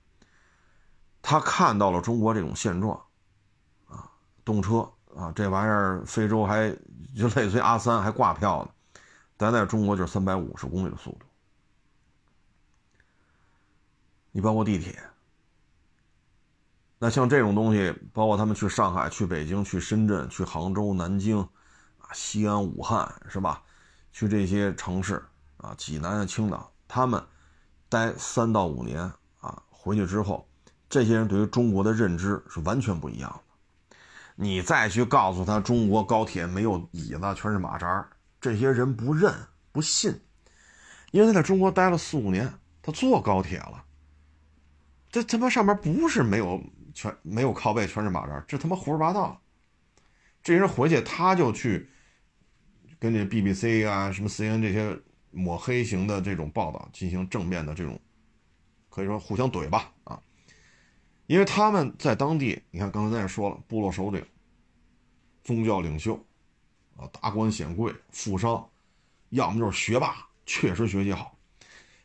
[1.21, 2.99] 他看到了中国这种现状，
[3.87, 4.11] 啊，
[4.45, 6.71] 动车啊，这玩意儿非洲还
[7.15, 9.01] 就类似于阿三还挂票呢，
[9.37, 11.27] 咱在中国就是三百五十公里的速度。
[14.33, 14.99] 你包括地铁，
[16.99, 21.41] 那像这种东西，包括他们去上海、去北京、去深圳、去杭州、南京，
[21.99, 23.63] 啊，西安、武汉是吧？
[24.13, 25.23] 去这些城市。
[25.63, 27.23] 啊，济南啊，青岛，他们
[27.89, 29.01] 待三到五年
[29.41, 30.49] 啊，回去之后，
[30.89, 33.95] 这些人对于中国的认知是完全不一样的。
[34.37, 38.09] 你再去告诉他中国高铁没有椅子，全是马扎，
[38.41, 39.35] 这些人不认
[39.71, 40.19] 不信，
[41.11, 42.51] 因为他在中国待了四五年，
[42.81, 43.85] 他坐高铁了。
[45.11, 46.63] 这他妈上面不是没有
[46.95, 49.41] 全没有靠背，全是马扎，这他妈胡说八道。
[50.43, 51.91] 这些人回去他就去
[52.99, 54.99] 跟这 BBC 啊、什么 CN 这些
[55.31, 58.01] 抹黑型的这种报道进行正面的这种，
[58.89, 60.21] 可以说互相怼吧啊。
[61.27, 64.25] 因为他们在当地，你看刚才咱也说了，部落首领、
[65.45, 66.15] 宗教领袖
[66.97, 68.69] 啊、达官显贵、富商，
[69.29, 71.39] 要么就是学霸，确实学习好。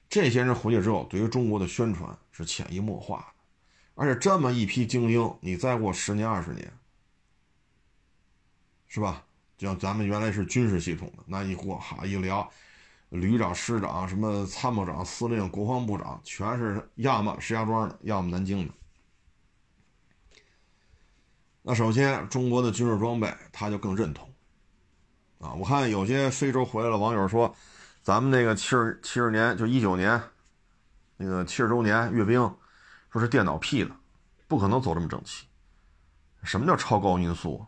[0.07, 3.25] 这些人回去之后，对于中国的宣传是潜移默化的。
[3.95, 6.71] 而且这么一批精英，你再过十年二十年，
[8.87, 9.25] 是吧？
[9.57, 12.51] 就像咱们原来是军事系统的，那一过哈一聊，
[13.15, 18.73] 旅长、师长、什么参谋长、司令、国防部长，全是要么石家庄的，要么南京的。
[21.61, 24.31] 那首先，中国的军事装备，他就更认同，
[25.39, 27.55] 啊，我看有些非洲回来的网友说，
[28.03, 30.21] 咱们那个七十七十年，就一九年，
[31.17, 32.39] 那个七十周年阅兵，
[33.11, 33.89] 说是电脑 P 的，
[34.47, 35.47] 不可能走这么整齐。
[36.43, 37.65] 什么叫超高音速？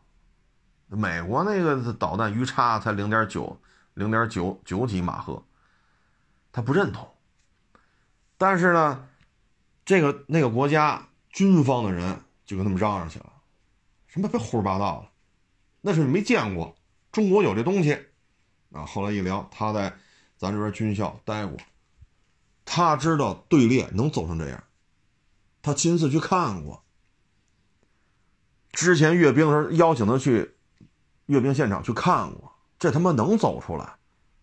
[0.89, 3.59] 美国那个导弹鱼叉才零点九
[3.97, 5.43] 零点九九几马赫，
[6.51, 7.07] 他不认同。
[8.37, 9.07] 但是呢，
[9.83, 13.25] 这个那个国家军方的人就跟他们嚷嚷起来。
[14.05, 15.11] 什么别胡说八道了，
[15.81, 16.75] 那是你没见过，
[17.11, 17.93] 中国有这东西，
[18.71, 18.85] 啊！
[18.85, 19.95] 后来一聊，他在
[20.37, 21.57] 咱这边军校待过，
[22.65, 24.63] 他知道队列能走成这样，
[25.61, 26.83] 他亲自去看过。
[28.71, 30.55] 之前阅兵的时候邀请他去
[31.25, 33.95] 阅兵现场去看过，这他妈能走出来，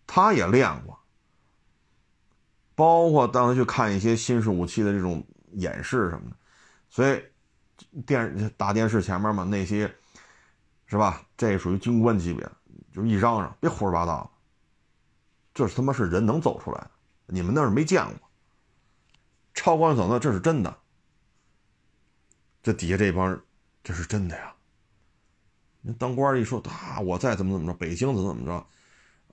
[0.05, 0.99] 他也练过。
[2.75, 6.35] 包括当他去看一些新式武器的这种演示什么的，
[6.89, 7.23] 所以。
[8.05, 9.93] 电大电视前面嘛，那些
[10.85, 11.21] 是吧？
[11.35, 12.49] 这属于军官级别，
[12.93, 14.31] 就一嚷嚷，别胡说八道。
[15.53, 16.91] 这他妈是人能走出来的，
[17.25, 18.29] 你们那是没见过。
[19.53, 20.73] 超光速那这是真的。
[22.63, 23.41] 这底下这帮人，
[23.83, 24.54] 这是真的呀。
[25.93, 28.65] 当官一说啊，我再怎么怎么着，北京怎么怎么着，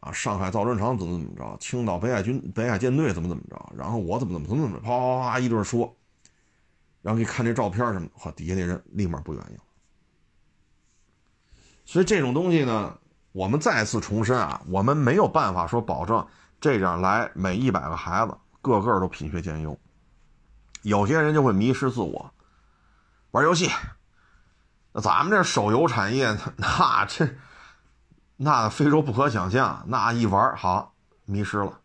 [0.00, 5.96] 啊，上海造船厂怎么怎么着，青岛北海军北海舰队怎么怎么着，然后我怎么怎么怎么怎么，啪啪啪一顿说。
[7.00, 9.62] 然后一看这照片什么，哇，底下那人立马不愿意了。
[11.84, 12.96] 所以这种东西呢，
[13.32, 16.24] 我们再次重申啊，我们没有办法说保证
[16.61, 19.76] 这样来每一百个孩子个个都品学兼优。
[20.82, 22.32] 有些人就会迷失自我，
[23.32, 23.68] 玩游戏。
[24.93, 27.28] 那咱们这手游产业， 那这
[28.36, 31.80] 那非洲不可想象，那一玩好迷失了。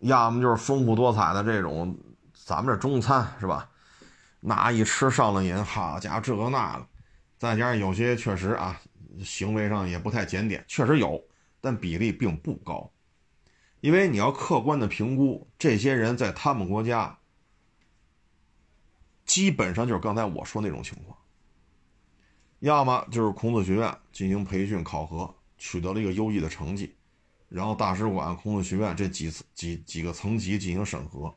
[0.00, 1.96] 要么就是丰富多彩的这种。
[2.44, 3.68] 咱们这中餐是吧？
[4.40, 6.86] 那一吃上了瘾，好家伙，这个那个，
[7.36, 8.80] 再加上有些确实啊，
[9.22, 11.22] 行为上也不太检点，确实有，
[11.60, 12.90] 但比例并不高。
[13.80, 17.18] 因为你要客观的评估，这些人在他们国家，
[19.28, 21.16] 基本上就是刚才我说那种情况，
[22.58, 26.96] 要么就是孔子学院进行培训考核，取得了一个优异的成绩，
[27.48, 31.32] 然后大使馆、孔子学院这几次几几个层级进行审核。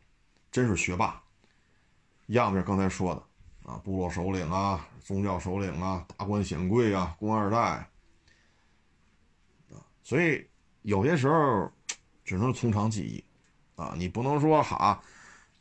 [0.51, 1.21] 真是学霸，
[2.27, 7.57] 要么是刚才说的啊，部落首领啊，宗教首领啊，达官显贵啊，官二代
[9.69, 10.45] 啊，所以
[10.81, 11.71] 有些时候
[12.25, 13.23] 只能从长计议
[13.75, 15.01] 啊，你不能说哈，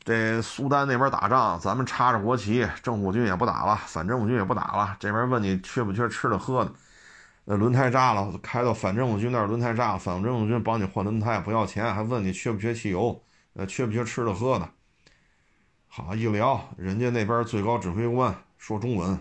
[0.02, 6.72] 这苏丹那边打仗，咱们插着国旗，政府军也不打了，反政府军也不打了，这边问你缺不缺吃的喝的，
[7.44, 13.22] 那轮胎炸了，开到反政府军那儿，轮胎炸了，反政府军帮你换轮胎不要钱，还问你缺不缺汽油，
[13.52, 14.68] 呃，缺不缺吃的喝的。
[15.86, 19.18] 好一聊，人家那边最高指挥官说中文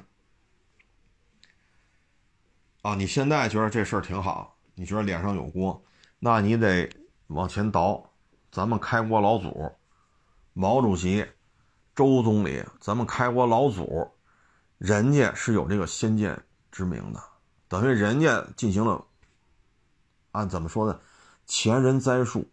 [2.83, 2.95] 啊！
[2.95, 5.77] 你现在觉得这事儿挺好，你觉得脸上有光，
[6.19, 6.89] 那你得
[7.27, 8.09] 往前倒。
[8.51, 9.71] 咱们开国老祖
[10.53, 11.25] 毛主席、
[11.95, 14.11] 周总理，咱们开国老祖，
[14.77, 17.21] 人家是有这个先见之明的，
[17.67, 19.05] 等于人家进行了
[20.31, 20.99] 按怎么说呢？
[21.45, 22.47] 前人栽树，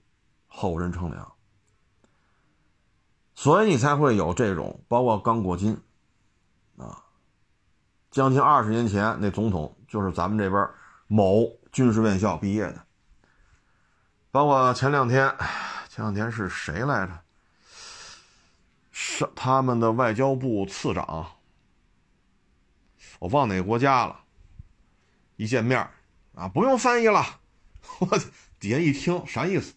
[0.47, 1.33] 后人乘凉。
[3.35, 5.79] 所以你才会有这种，包括刚果金，
[6.79, 7.05] 啊，
[8.11, 10.69] 将近二十年前那总统就是咱们这边
[11.07, 12.83] 某军事院校毕业的。
[14.31, 15.35] 包括前两天，
[15.89, 17.26] 前两天是谁来着？
[18.99, 21.33] 是他们的外交部次长，
[23.19, 24.21] 我忘哪个国家了。
[25.37, 25.87] 一见面
[26.35, 27.41] 啊，不用翻译了，
[27.99, 28.07] 我
[28.59, 29.75] 底下一听啥意思？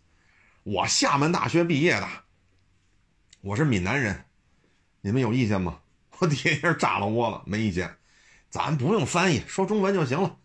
[0.63, 2.07] 我厦门大学毕业的。
[3.41, 4.23] 我是闽南人，
[5.01, 5.81] 你们有意见吗？
[6.19, 7.93] 我 底下人炸了窝了，没意见，
[8.49, 10.37] 咱不用翻译，说中文就行了。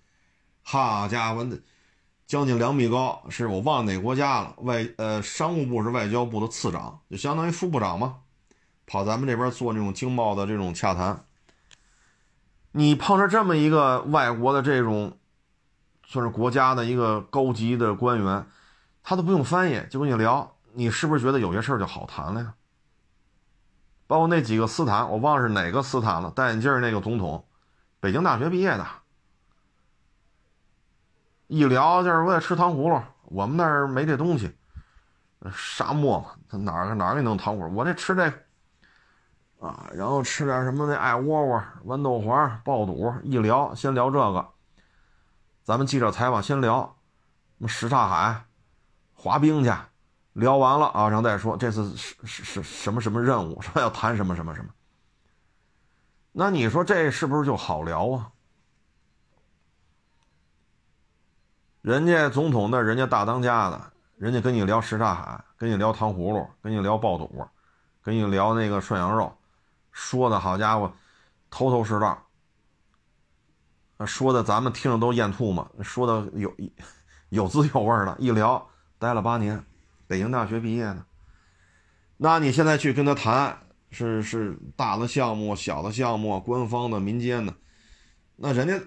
[0.62, 1.56] 好家伙，那
[2.26, 4.56] 将近两米高，是我忘了哪国家了？
[4.58, 8.18] 外呃，商务部是外交部的次长，就相当于副部长嘛，
[8.86, 11.24] 跑咱们这边做那种经贸的这种洽谈。
[12.72, 15.16] 你碰上这么一个外国的这种，
[16.06, 18.46] 算是国家的一个高级的官员，
[19.02, 22.54] 他都不用翻译就跟你聊，你是不是觉得有些事儿就好谈了呀？
[24.06, 27.46] 包括那几个斯坦，我忘了是哪个斯坦了，戴眼镜那个总统，
[28.00, 28.86] 北京大学毕业的。
[31.46, 34.52] 一聊就是我也吃糖葫芦，我们那儿没这东西，
[35.54, 37.74] 沙漠嘛，他哪儿哪儿给弄糖葫芦？
[37.74, 38.30] 我这吃这
[39.64, 43.10] 啊，然后吃点什么那艾窝窝、豌豆黄、爆肚。
[43.22, 44.46] 一聊，先聊这个。
[45.62, 46.82] 咱们记者采访先聊
[47.56, 48.44] 什么什刹海
[49.14, 49.72] 滑冰去。
[50.34, 54.68] 聊完了啊，然后再说这次是是是什么什么任务，说要谈什么什么什么。
[56.32, 58.32] 那你说这是不是就好聊啊？
[61.80, 63.80] 人家总统的，人家大当家的，
[64.16, 67.48] 人家跟你聊什刹海，跟你聊糖葫芦，跟你聊爆肚，
[68.02, 69.32] 跟你聊那个涮羊肉，
[69.94, 70.92] 说的好家伙，
[71.48, 72.26] 头头是道。
[74.04, 76.52] 说的咱们听着都咽吐沫，说的有
[77.30, 78.68] 有滋有味的，一聊
[78.98, 79.64] 待了八年。
[80.08, 81.06] 北京大学毕业的，
[82.16, 83.56] 那你现在去跟他谈，
[83.90, 87.54] 是是大的项目、小的项目、官方的、民间的，
[88.36, 88.78] 那人家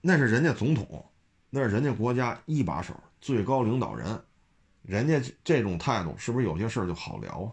[0.00, 1.10] 那是人家总统，
[1.50, 4.24] 那是人家国家一把手、最高领导人，
[4.82, 7.50] 人家这种态度，是不是有些事儿就好聊啊？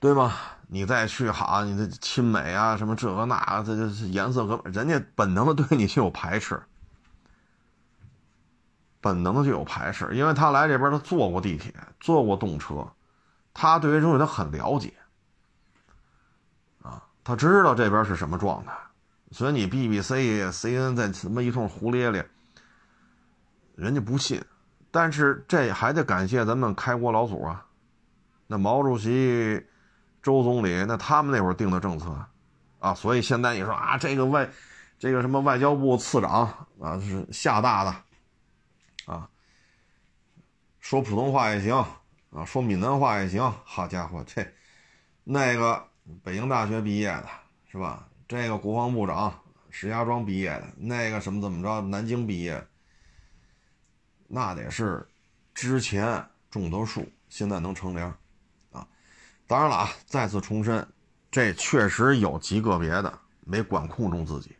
[0.00, 0.32] 对吗？
[0.68, 6.60] 你再去好，你这亲美啊，什么这个那，这这颜色和人家本能的对你就有排斥。
[9.00, 12.86] 本能的就有排斥，因为他来这边，他坐过地铁，坐过动车，
[13.54, 14.92] 他对于东西他很了解，
[16.82, 18.72] 啊，他知道这边是什么状态，
[19.30, 22.28] 所以你 BBC、CNN 在什么一通胡咧咧，
[23.76, 24.44] 人家不信，
[24.90, 27.64] 但是这还得感谢咱们开国老祖啊，
[28.48, 29.64] 那毛主席、
[30.22, 32.14] 周总理，那他们那会儿定的政策，
[32.78, 34.48] 啊，所以现在你说啊，这个外，
[34.98, 37.94] 这个什么外交部次长啊，是厦大的。
[39.12, 39.28] 啊，
[40.80, 41.74] 说普通话也行
[42.30, 43.40] 啊，说闽南话也行。
[43.64, 44.46] 好家伙，这
[45.24, 45.82] 那个
[46.22, 47.26] 北京大学毕业的
[47.72, 48.06] 是吧？
[48.26, 49.32] 这个国防部长
[49.70, 52.62] 石家庄毕业的，那个什么怎么着，南京毕业，
[54.26, 55.08] 那得是
[55.54, 58.14] 之前种的树，现在能乘凉。
[59.48, 60.86] 当然了啊，再次重申，
[61.30, 64.54] 这确实有极个别的没管控住自己。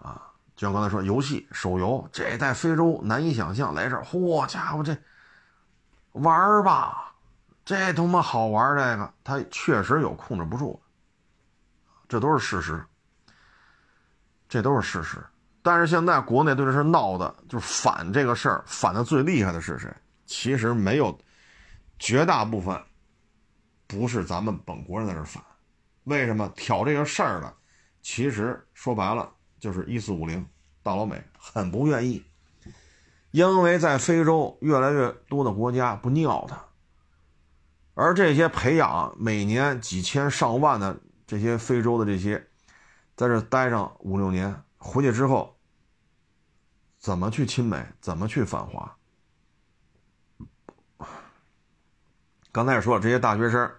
[0.00, 0.20] 啊
[0.56, 4.96] 就像刚才说，游戏手游这在非洲难以想象，来这儿，嚯家伙，这
[6.12, 7.12] 玩儿吧，
[7.64, 10.80] 这他妈好玩儿这个他确实有控制不住，
[12.08, 12.82] 这都是事实，
[14.48, 15.22] 这都是事实。
[15.60, 19.92] 但是现在国内对这事闹的，就是反这个事儿，反的最厉害的是谁？
[20.24, 21.18] 其实没有，
[21.98, 22.80] 绝大部分
[23.94, 25.42] 不是咱们本国人在这反，
[26.04, 27.54] 为什么挑这个事儿的？
[28.02, 29.32] 其实说白了。
[29.60, 30.46] 就是一四五零，
[30.82, 32.22] 大老美很不愿意，
[33.30, 36.62] 因为在非洲越来越多的国家不尿他，
[37.94, 42.46] 而这些培养每年几千上万的这些非洲的这些，
[43.16, 45.56] 在这待上五六年，回去之后
[46.98, 48.94] 怎么去亲美，怎么去反华？
[52.52, 53.72] 刚才也说了，这些大学生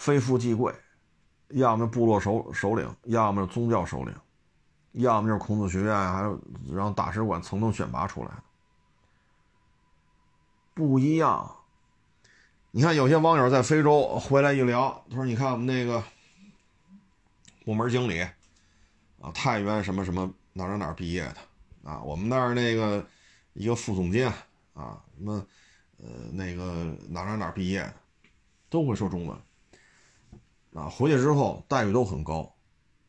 [0.00, 0.74] 非富即贵，
[1.48, 4.14] 要么部落首首领，要么宗教首领。
[4.92, 6.40] 要么就是孔子学院，还有
[6.72, 8.42] 让大使馆层层选拔出来的，
[10.72, 11.54] 不一样。
[12.70, 16.02] 你看，有些网友在非洲回来一聊，他说：“你看我们那个
[17.66, 18.22] 部门经理
[19.20, 21.36] 啊，太原什么什么哪哪哪毕业的
[21.84, 23.06] 啊，我们那儿那个
[23.52, 24.32] 一个副总监
[24.72, 25.46] 啊，什么
[25.98, 27.94] 呃那个哪哪哪毕业的，
[28.70, 29.36] 都会说中文
[30.74, 32.52] 啊，回去之后待遇都很高。”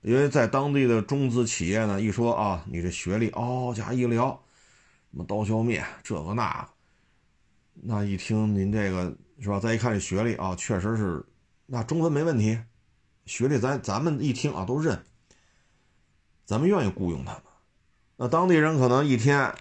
[0.02, 4.30] 因为在当地的中资企业呢，一说啊，你这学历哦，家一聊，
[5.12, 6.68] 什么刀削面这个那，
[7.76, 9.60] 那一听您这个是吧？
[9.60, 11.24] 再一看这学历啊，确实是，
[11.68, 12.60] 那中文没问题，
[13.28, 15.00] 学历咱咱们一听啊都认，
[16.46, 17.44] 咱们愿意雇佣他们。
[18.18, 19.54] 那当地人可能一天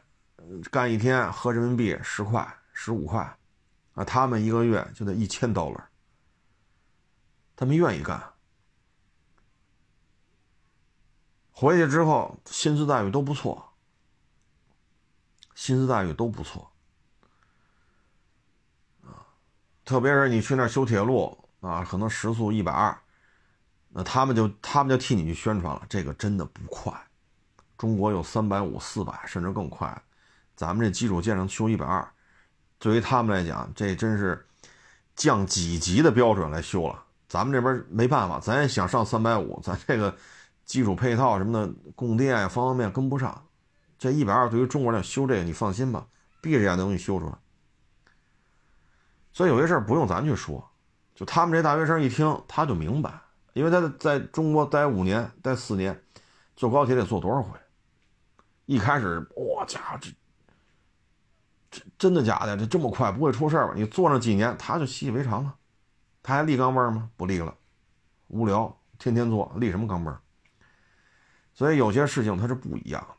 [0.70, 3.20] 干一天合人民币十块十五块，
[3.92, 5.89] 啊，他们一个月就得一千刀了，
[7.61, 8.33] 他们愿意干。
[11.51, 13.75] 回去之后，薪资待遇都不错，
[15.55, 16.73] 薪资待遇都不错，
[19.05, 19.13] 啊，
[19.85, 22.99] 特别是你去那儿修铁路啊，可能时速一百二，
[23.91, 26.91] 那他们就他们就替你去宣传了，这个真的不快。
[27.77, 30.03] 中国有三百五、四百，甚至更快。
[30.57, 32.11] 咱们这基础建设修一百二，
[32.79, 34.49] 对于他们来讲，这真是
[35.15, 37.05] 降几级的标准来修了。
[37.31, 40.12] 咱们这边没办法，咱也想上三百五，咱这个
[40.64, 43.41] 基础配套什么的，供电方方面面跟不上。
[43.97, 46.05] 这一百二对于中国人修这个，你放心吧，
[46.41, 47.33] 闭着这样东西修出来。
[49.33, 50.68] 所以有些事儿不用咱去说，
[51.14, 53.20] 就他们这大学生一听他就明白，
[53.53, 56.03] 因为他在中国待五年、待四年，
[56.57, 57.57] 坐高铁得坐多少回？
[58.66, 60.11] 一开始，哇家伙，这
[61.70, 62.57] 这真的假的？
[62.57, 63.72] 这这么快不会出事吧？
[63.76, 65.55] 你坐上几年，他就习以为常了。
[66.23, 67.11] 他还立钢镚吗？
[67.16, 67.55] 不立了，
[68.29, 70.16] 无聊，天天做，立什么钢镚？
[71.53, 73.14] 所以有些事情它是不一样的。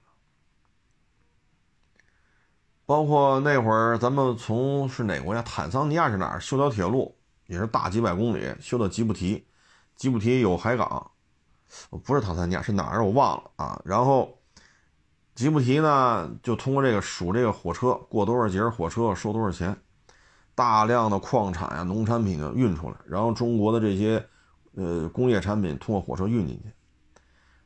[2.86, 5.42] 包括那会儿咱们从是哪个国家？
[5.42, 6.40] 坦桑尼亚是哪儿？
[6.40, 9.48] 修条铁路也是大几百公里，修到吉布提。
[9.96, 11.12] 吉布提有海港，
[12.04, 13.04] 不是坦桑尼亚是哪儿？
[13.04, 13.82] 我忘了啊。
[13.86, 14.38] 然后。
[15.34, 19.76] 吉布提呢，就通过这个数这个火车过多少节火车收多少钱，
[20.62, 24.24] 大量的矿产呀、农产品啊运出来，然后中国的这些
[24.76, 26.72] 呃工业产品通过火车运进去。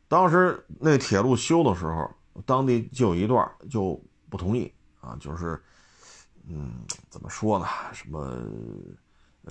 [0.07, 2.09] 当时那铁路修的时候，
[2.45, 5.61] 当地就有一段就不同意啊，就是
[6.47, 6.71] 嗯，
[7.09, 7.65] 怎么说呢？
[7.91, 8.41] 什么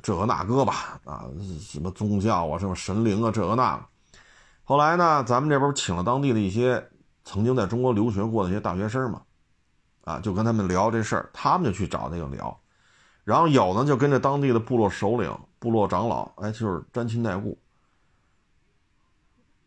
[0.03, 1.27] 这个那个吧，啊，
[1.61, 3.85] 什么宗教啊，什么神灵啊，这个那个。
[4.63, 6.89] 后来呢，咱们这边请了当地的一些。
[7.27, 9.23] 曾经在中国留学过的一些大学生嘛，
[10.05, 12.61] 啊，就跟他们聊这事儿，他们就去找那个聊，
[13.25, 17.59] 然后有呢就跟着当地的部落首领、部落长老，哎，就是沾亲带故。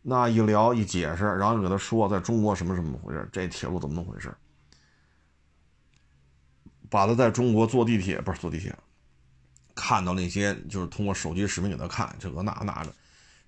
[0.00, 4.34] 那一聊一解释，然后就给他说，在中国什么什么回事，这铁路怎么回事，
[6.88, 8.74] 把他在中国坐地铁不是坐地铁，
[9.74, 12.92] 看到那些就是通过手机视频给他看这个那那的，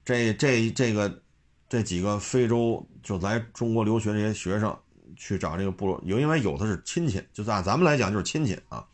[0.05, 1.23] 这这这个。
[1.71, 4.77] 这几个非洲就来中国留学这些学生
[5.15, 8.85] 去找这个部落，有因为有的是亲戚，就按咱们来讲就是亲戚啊。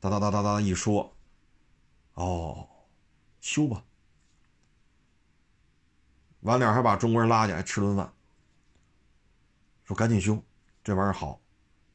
[0.00, 1.12] 哒哒哒哒哒一说，
[2.14, 2.68] 哦，
[3.40, 3.82] 修吧。
[6.40, 8.12] 晚点还把中国人拉进来吃顿饭，
[9.84, 10.40] 说赶紧修，
[10.84, 11.40] 这玩意儿好，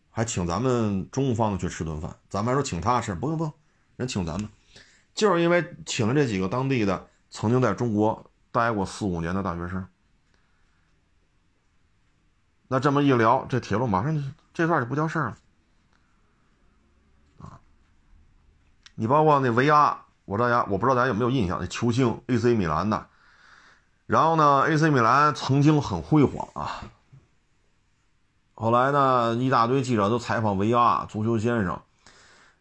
[0.10, 2.14] 还请咱们中方的去吃顿饭。
[2.30, 3.54] 咱们还说请他吃，不用不用，
[3.96, 4.50] 人请咱们，
[5.14, 9.88] 就是因为请了这几个当地的曾经在中国待过四五年的大学生。
[12.68, 14.22] 那这么一聊，这铁路马上就
[14.54, 15.38] 这段就不叫事儿了，
[19.02, 23.08] 你包括那维阿，我大家我不知道大家有没有印象，那球星 AC 米兰的，
[24.06, 26.84] 然后呢，AC 米兰曾经很辉煌啊，
[28.54, 31.82] 后来呢，一大堆记者都采访维阿足球先生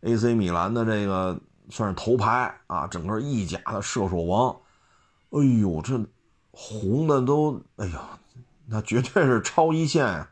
[0.01, 1.38] ，AC 米兰的这个
[1.68, 4.57] 算是头牌啊，整个意甲的射手王，
[5.32, 6.03] 哎呦，这
[6.53, 8.18] 红的都，哎呀！
[8.66, 10.30] 那绝对是超一线呀，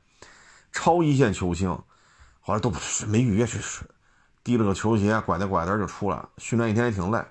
[0.72, 1.68] 超一线球星，
[2.40, 2.78] 后来都不
[3.08, 3.58] 没预约去，
[4.48, 6.26] 提了个球鞋，拐着拐带就出来了。
[6.38, 7.22] 训练一天也挺累。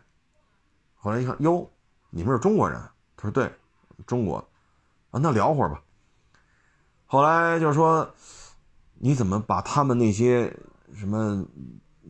[0.93, 1.67] 后来一看，哟，
[2.11, 2.79] 你们是中国人？
[3.15, 3.51] 他说对，
[4.05, 4.37] 中国。
[5.09, 5.81] 啊，那聊会儿吧。
[7.07, 8.07] 后来就是说，
[8.99, 10.55] 你怎么把他们那些
[10.93, 11.43] 什么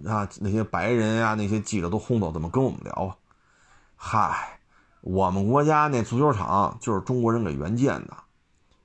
[0.05, 3.15] 啊那些白人呀那些记者都轰走，怎么跟我们聊啊？
[3.95, 4.59] 嗨，
[4.99, 8.17] 我们国家那足球场就是中国人给援建的。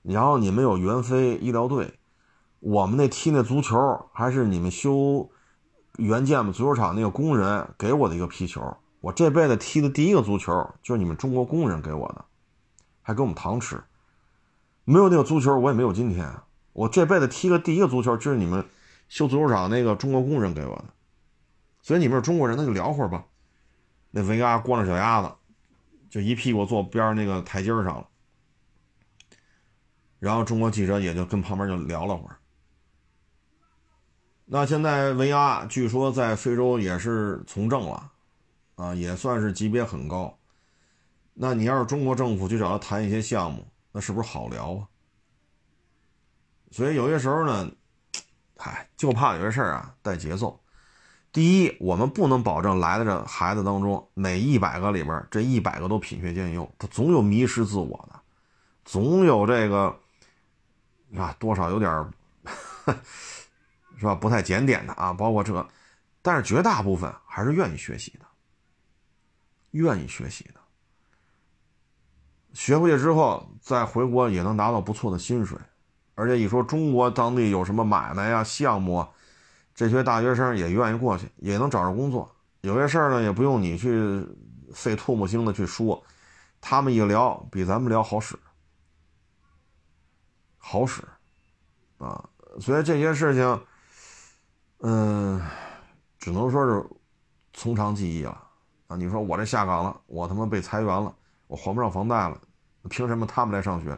[0.02, 1.98] 然后你们有援非医疗队，
[2.60, 3.76] 我们那踢那足球
[4.12, 5.28] 还是你们修
[5.98, 8.76] 原建嘛足球场那个工人给我的一个皮球。
[9.00, 10.52] 我这辈子踢的第一个足球
[10.82, 12.24] 就是你们中国工人给我的，
[13.02, 13.82] 还给我们糖吃。
[14.84, 16.32] 没有那个足球，我也没有今天。
[16.72, 18.64] 我这辈子踢的第一个足球就是你们
[19.08, 20.84] 修足球场那个中国工人给我的。
[21.82, 23.24] 所以你们是中国人，那就聊会儿吧。
[24.12, 25.32] 那维阿光着脚丫子，
[26.08, 28.06] 就一屁股坐边那个台阶上了。
[30.20, 32.36] 然后中国记者也就跟旁边就聊了会儿。
[34.44, 38.10] 那现在维阿据说在非洲也是从政了，
[38.76, 40.38] 啊，也算是级别很高。
[41.34, 44.86] 那你要是中国政府去找他谈一些项目，那是不是好聊啊？
[46.70, 47.70] 所以有些时候呢，
[48.58, 50.60] 哎，就怕有些事儿啊带节奏。
[51.32, 58.20] 第一，我们不能保证来的这孩子当中每一百个里边这一百个都品学兼优，他总有迷失自我的，
[58.84, 59.98] 总有这个。
[61.14, 62.10] 啊，多少有点儿，
[64.02, 64.16] 是吧？
[64.16, 65.64] 不太检点的啊，包括这，
[66.22, 68.26] 但是绝大部分还是愿意学习的，
[69.70, 70.54] 愿意学习的，
[72.52, 75.56] 学回去之后再回国也能拿到不错的薪水，
[76.16, 79.08] 而且一说中国当地有什么买卖呀、项目啊，
[79.72, 82.28] 这些大学生也愿意过去，也能找着工作，
[82.62, 84.26] 有些事儿呢也不用你去
[84.74, 86.04] 费唾沫星子去说，
[86.60, 88.36] 他们一聊比咱们聊好使，
[90.58, 91.02] 好使，
[91.98, 92.28] 啊，
[92.60, 93.64] 所以这些事情，
[94.84, 95.40] 嗯，
[96.18, 96.84] 只能说是
[97.52, 98.36] 从长计议了
[98.88, 98.96] 啊。
[98.96, 101.14] 你说我这下岗了，我他妈被裁员了，
[101.46, 102.40] 我还不上房贷了，
[102.90, 103.96] 凭什么他们来上学？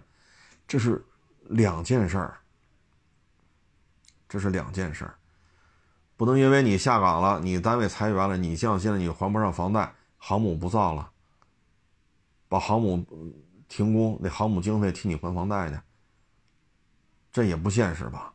[0.68, 1.02] 这是
[1.44, 2.36] 两件事儿，
[4.28, 5.14] 这是两件事儿。
[6.18, 11.10] 不能因为你下岗了，你单位裁员了，你像现在你还不上房贷，航母不造了，
[12.46, 13.02] 把航母
[13.68, 15.80] 停工，那航母经费替你还房贷去，
[17.32, 18.33] 这也不现实吧？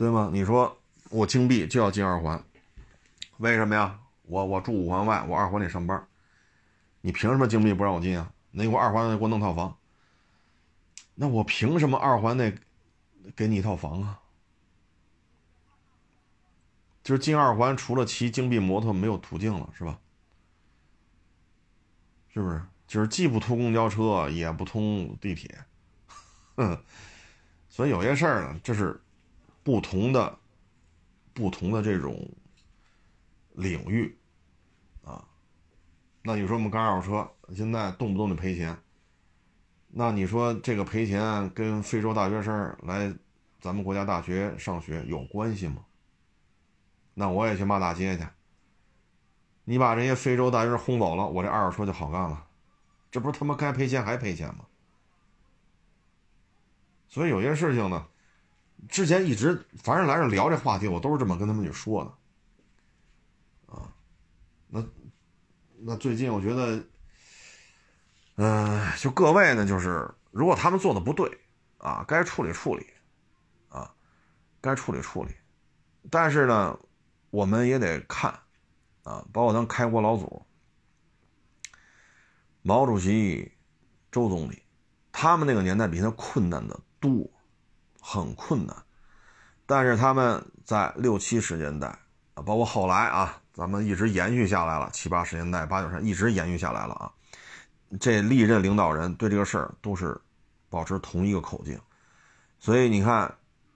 [0.00, 0.30] 对吗？
[0.32, 2.42] 你说我金币就要进二环，
[3.36, 4.00] 为什么呀？
[4.22, 6.08] 我我住五环外，我二环里上班，
[7.02, 8.32] 你凭什么金币不让我进啊？
[8.50, 9.76] 那我二环给我弄套房，
[11.14, 12.54] 那我凭什么二环内
[13.36, 14.22] 给你一套房啊？
[17.04, 19.98] 就是进二环，除了骑金币摩托没有途径了，是吧？
[22.32, 22.62] 是不是？
[22.86, 25.62] 就是既不通公交车，也不通地铁，
[26.56, 26.82] 嗯，
[27.68, 28.98] 所以有些事儿呢，这是
[29.62, 30.38] 不同的、
[31.32, 32.28] 不同的这种
[33.52, 34.18] 领域
[35.04, 35.26] 啊。
[36.22, 38.76] 那你说我们干二手车，现在动不动就赔钱，
[39.88, 43.14] 那你说这个赔钱跟非洲大学生来
[43.60, 45.84] 咱们国家大学上学有关系吗？
[47.14, 48.26] 那我也去骂大街去。
[49.64, 52.46] 你把人家非洲大学生轰走了，我这二手车就好干了，
[53.10, 54.66] 这不是他妈该赔钱还赔钱吗？
[57.08, 58.06] 所以有些事情呢，
[58.88, 63.74] 之前一直凡是来这聊这话题，我都是这么跟他们去说的。
[63.74, 63.92] 啊，
[64.68, 64.84] 那
[65.78, 66.84] 那最近我觉得，
[68.36, 71.38] 嗯，就各位呢，就是如果他们做的不对，
[71.78, 72.86] 啊，该处理处理，
[73.68, 73.94] 啊，
[74.60, 75.34] 该处理处理，
[76.10, 76.78] 但是呢。
[77.32, 78.28] 我们也得看，
[79.04, 80.44] 啊，包括咱开国老祖，
[82.60, 83.52] 毛主席、
[84.10, 84.60] 周总理，
[85.12, 87.30] 他们那个年代比他困难的多，
[88.00, 88.76] 很困难。
[89.66, 91.86] 但是他们在六七十年代
[92.34, 97.12] 啊，包括后来啊，咱们一直延续下来了，七八十年代、八九十年一直延续下来了啊。
[97.98, 100.20] 这历任领导人对这个事儿都是
[100.68, 101.80] 保持同一个口径，
[102.58, 103.32] 所以你看。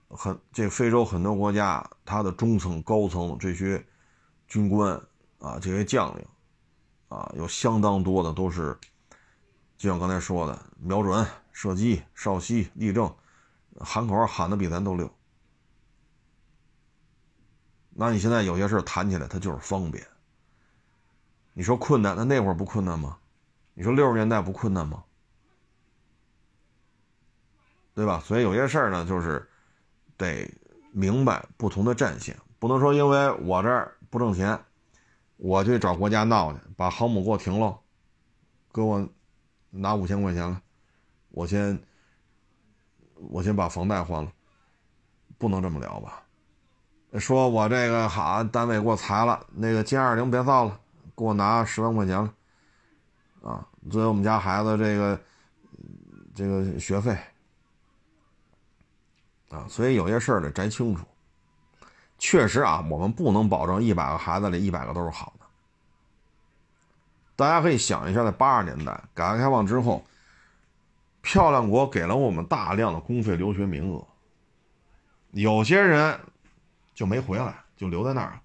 [0.07, 3.83] 很，这非洲很多国家，他的中层、高层这些
[4.47, 4.93] 军官
[5.39, 6.25] 啊，这些将领
[7.09, 8.77] 啊，有相当多的都是，
[9.75, 13.13] 就像刚才说的，瞄准、射击、哨息、立正，
[13.79, 15.09] 喊口号喊的比咱都溜。
[17.89, 20.05] 那你现在有些事谈起来，他就是方便。
[21.53, 23.17] 你说困难，那那会儿不困难吗？
[23.73, 25.03] 你说六十年代不困难吗？
[27.93, 28.19] 对吧？
[28.19, 29.49] 所以有些事儿呢，就是。
[30.17, 30.49] 得
[30.93, 34.57] 明白不同的战线，不能说因为我这儿不挣钱，
[35.35, 37.77] 我去找国家闹去，把航母给我停了，
[38.71, 39.05] 给我
[39.71, 40.61] 拿五千块钱了，
[41.31, 41.77] 我先
[43.15, 44.31] 我先把房贷还了，
[45.37, 46.21] 不能这么聊吧？
[47.19, 50.79] 说我这个好单位给我裁了，那个歼二零别造了，
[51.15, 52.33] 给我拿十万块钱了，
[53.41, 55.19] 啊，作为我们家孩子这个
[56.33, 57.17] 这个学费。
[59.49, 61.05] 啊，所以有些事儿得摘清楚。
[62.17, 65.45] 确实啊，我们不能保证一百个孩子里一百个都是好的。
[67.37, 70.03] 大家可以想一下，在八十年代改革开放之后，
[71.25, 74.07] 漂亮国给了我们大量的公费留学名额，
[75.31, 76.19] 有些人
[76.93, 78.39] 就没回来，就留在那儿；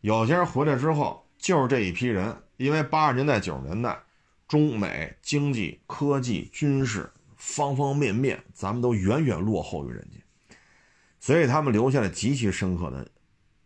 [0.00, 3.96] 有些人回来之后，就是这一批人，因为八十年代、九十年代，
[4.48, 7.08] 中美经济、科技、军事。
[7.36, 10.56] 方方面面，咱们都远远落后于人家，
[11.18, 13.04] 所以他们留下了极其深刻的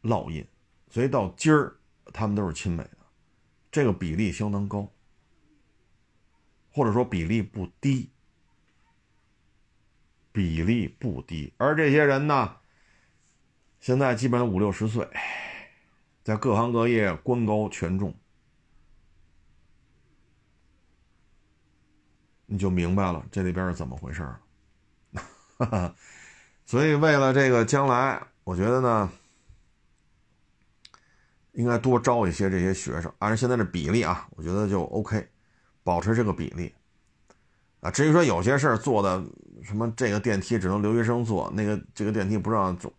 [0.02, 0.46] 烙印，
[0.88, 1.76] 所以到今儿，
[2.10, 2.96] 他们都是亲美的，
[3.70, 4.90] 这个比例相当高，
[6.72, 8.08] 或者说比例不低，
[10.36, 11.50] 比例不低。
[11.56, 12.56] 而这些人呢，
[13.80, 15.08] 现在基本五六十岁，
[16.22, 18.14] 在各行各业官高权重。
[22.44, 24.22] 你就明白了这里边是怎么回事
[25.56, 25.94] 了，
[26.66, 29.10] 所以为了这个将来，我觉得呢，
[31.52, 35.26] 应该多招一些这些学生，按照现在的比例啊，我觉得就 OK，
[35.82, 36.74] 保持这个比例。
[37.80, 39.22] 啊，至于说有些事儿做的
[39.62, 42.92] 什么，这个电梯只能留学生坐，那个这个电梯不让坐，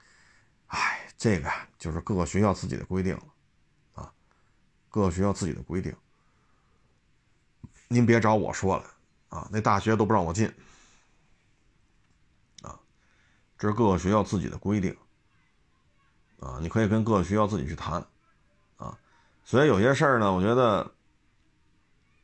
[0.67, 3.23] 哎，这个就是各个学校自己的规定了，
[3.93, 4.11] 啊，
[4.89, 5.93] 各个学校自己的规定，
[7.87, 8.83] 您别找我说了。
[9.29, 10.47] 啊，那大学都不让我进，
[12.61, 12.79] 啊，
[13.57, 14.95] 这是各个学校自己的规定，
[16.39, 18.01] 啊，你可以跟各个学校自己去谈，
[18.77, 18.97] 啊，
[19.43, 20.89] 所以有些事儿呢，我觉得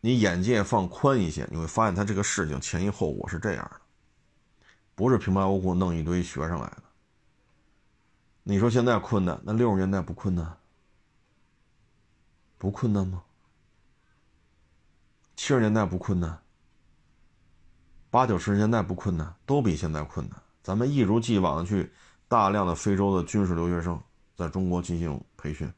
[0.06, 3.80] 你眼界放宽一些，你会发现他这个事情前因后果是这样的，
[4.96, 6.84] 不是平白无故弄一堆学生来的。
[8.44, 10.58] 你说现在困难，那六十年代不困难？
[12.58, 13.24] 不困难吗？
[15.38, 16.38] 七十年代不困难？
[18.10, 19.34] 八九十年代不困难？
[19.46, 20.38] 都比现在困难。
[20.62, 21.90] 咱们一如既往的去
[22.28, 23.98] 大量的非洲的军事留学生
[24.36, 25.74] 在中国进行培训，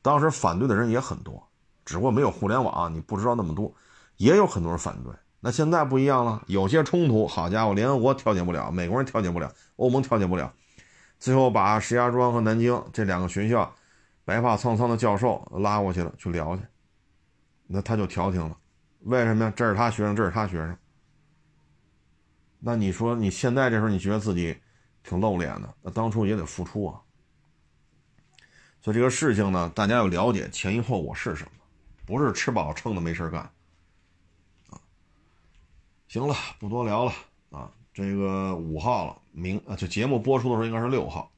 [0.00, 1.46] 当时反对的人也很多，
[1.84, 3.74] 只不过没有互联网，你不知道那么多，
[4.16, 5.12] 也有很多人反对。
[5.40, 10.52] 那现在不一样了，有些冲突，好家伙，联合国调解不了，美国人调解不了，欧盟调解不了。
[11.18, 13.74] 最后把石家庄和南京这两个学校
[14.24, 16.62] 白发苍苍的教授拉过去了，去聊去，
[17.66, 18.56] 那他就调停了。
[19.00, 19.52] 为什么呀？
[19.56, 20.76] 这是他学生，这是他学生。
[22.60, 24.56] 那你说你现在这时候你觉得自己
[25.02, 27.00] 挺露脸的，那当初也得付出啊。
[28.80, 31.50] 所以这个事情呢，大家要了解前因后果是什么，
[32.12, 33.40] 不是吃饱撑的没事干
[34.68, 34.80] 啊。
[36.08, 37.12] 行了，不多聊了
[37.50, 37.72] 啊。
[37.94, 41.30] 这个五号了，明啊，就节目播出的时候应该是六号，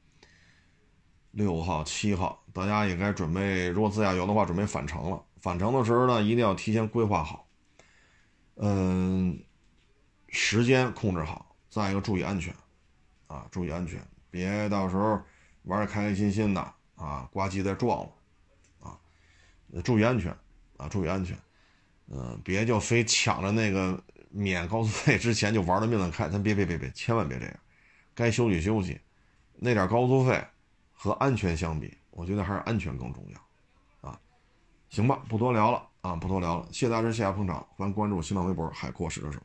[1.32, 5.24] 六号、七号，大家也该准备，如果自驾游的话，准备返程了。
[5.40, 7.46] 返程的时候呢，一定要提前规划好，
[8.54, 9.42] 嗯，
[10.28, 12.54] 时间控制好，再一个注意安全，
[13.26, 15.20] 啊，注意安全，别到时候
[15.64, 16.60] 玩的开开心心的
[16.94, 18.12] 啊，呱唧再撞了，
[18.78, 18.98] 啊，
[19.82, 20.32] 注意安全，
[20.88, 21.36] 注意安全，
[22.08, 24.02] 嗯，别就非抢着那个。
[24.36, 27.54] 免高速费之前就玩了命的开，咱别别别别，千万别这样，
[28.16, 29.00] 该休息休息，
[29.54, 30.44] 那点高速费
[30.92, 34.20] 和安全相比，我觉得还是安全更重要，啊，
[34.90, 39.38] 行吧，不多聊了啊，不多聊了，谢大家，谢谢捧场，欢迎关注新浪微博海阔试车手。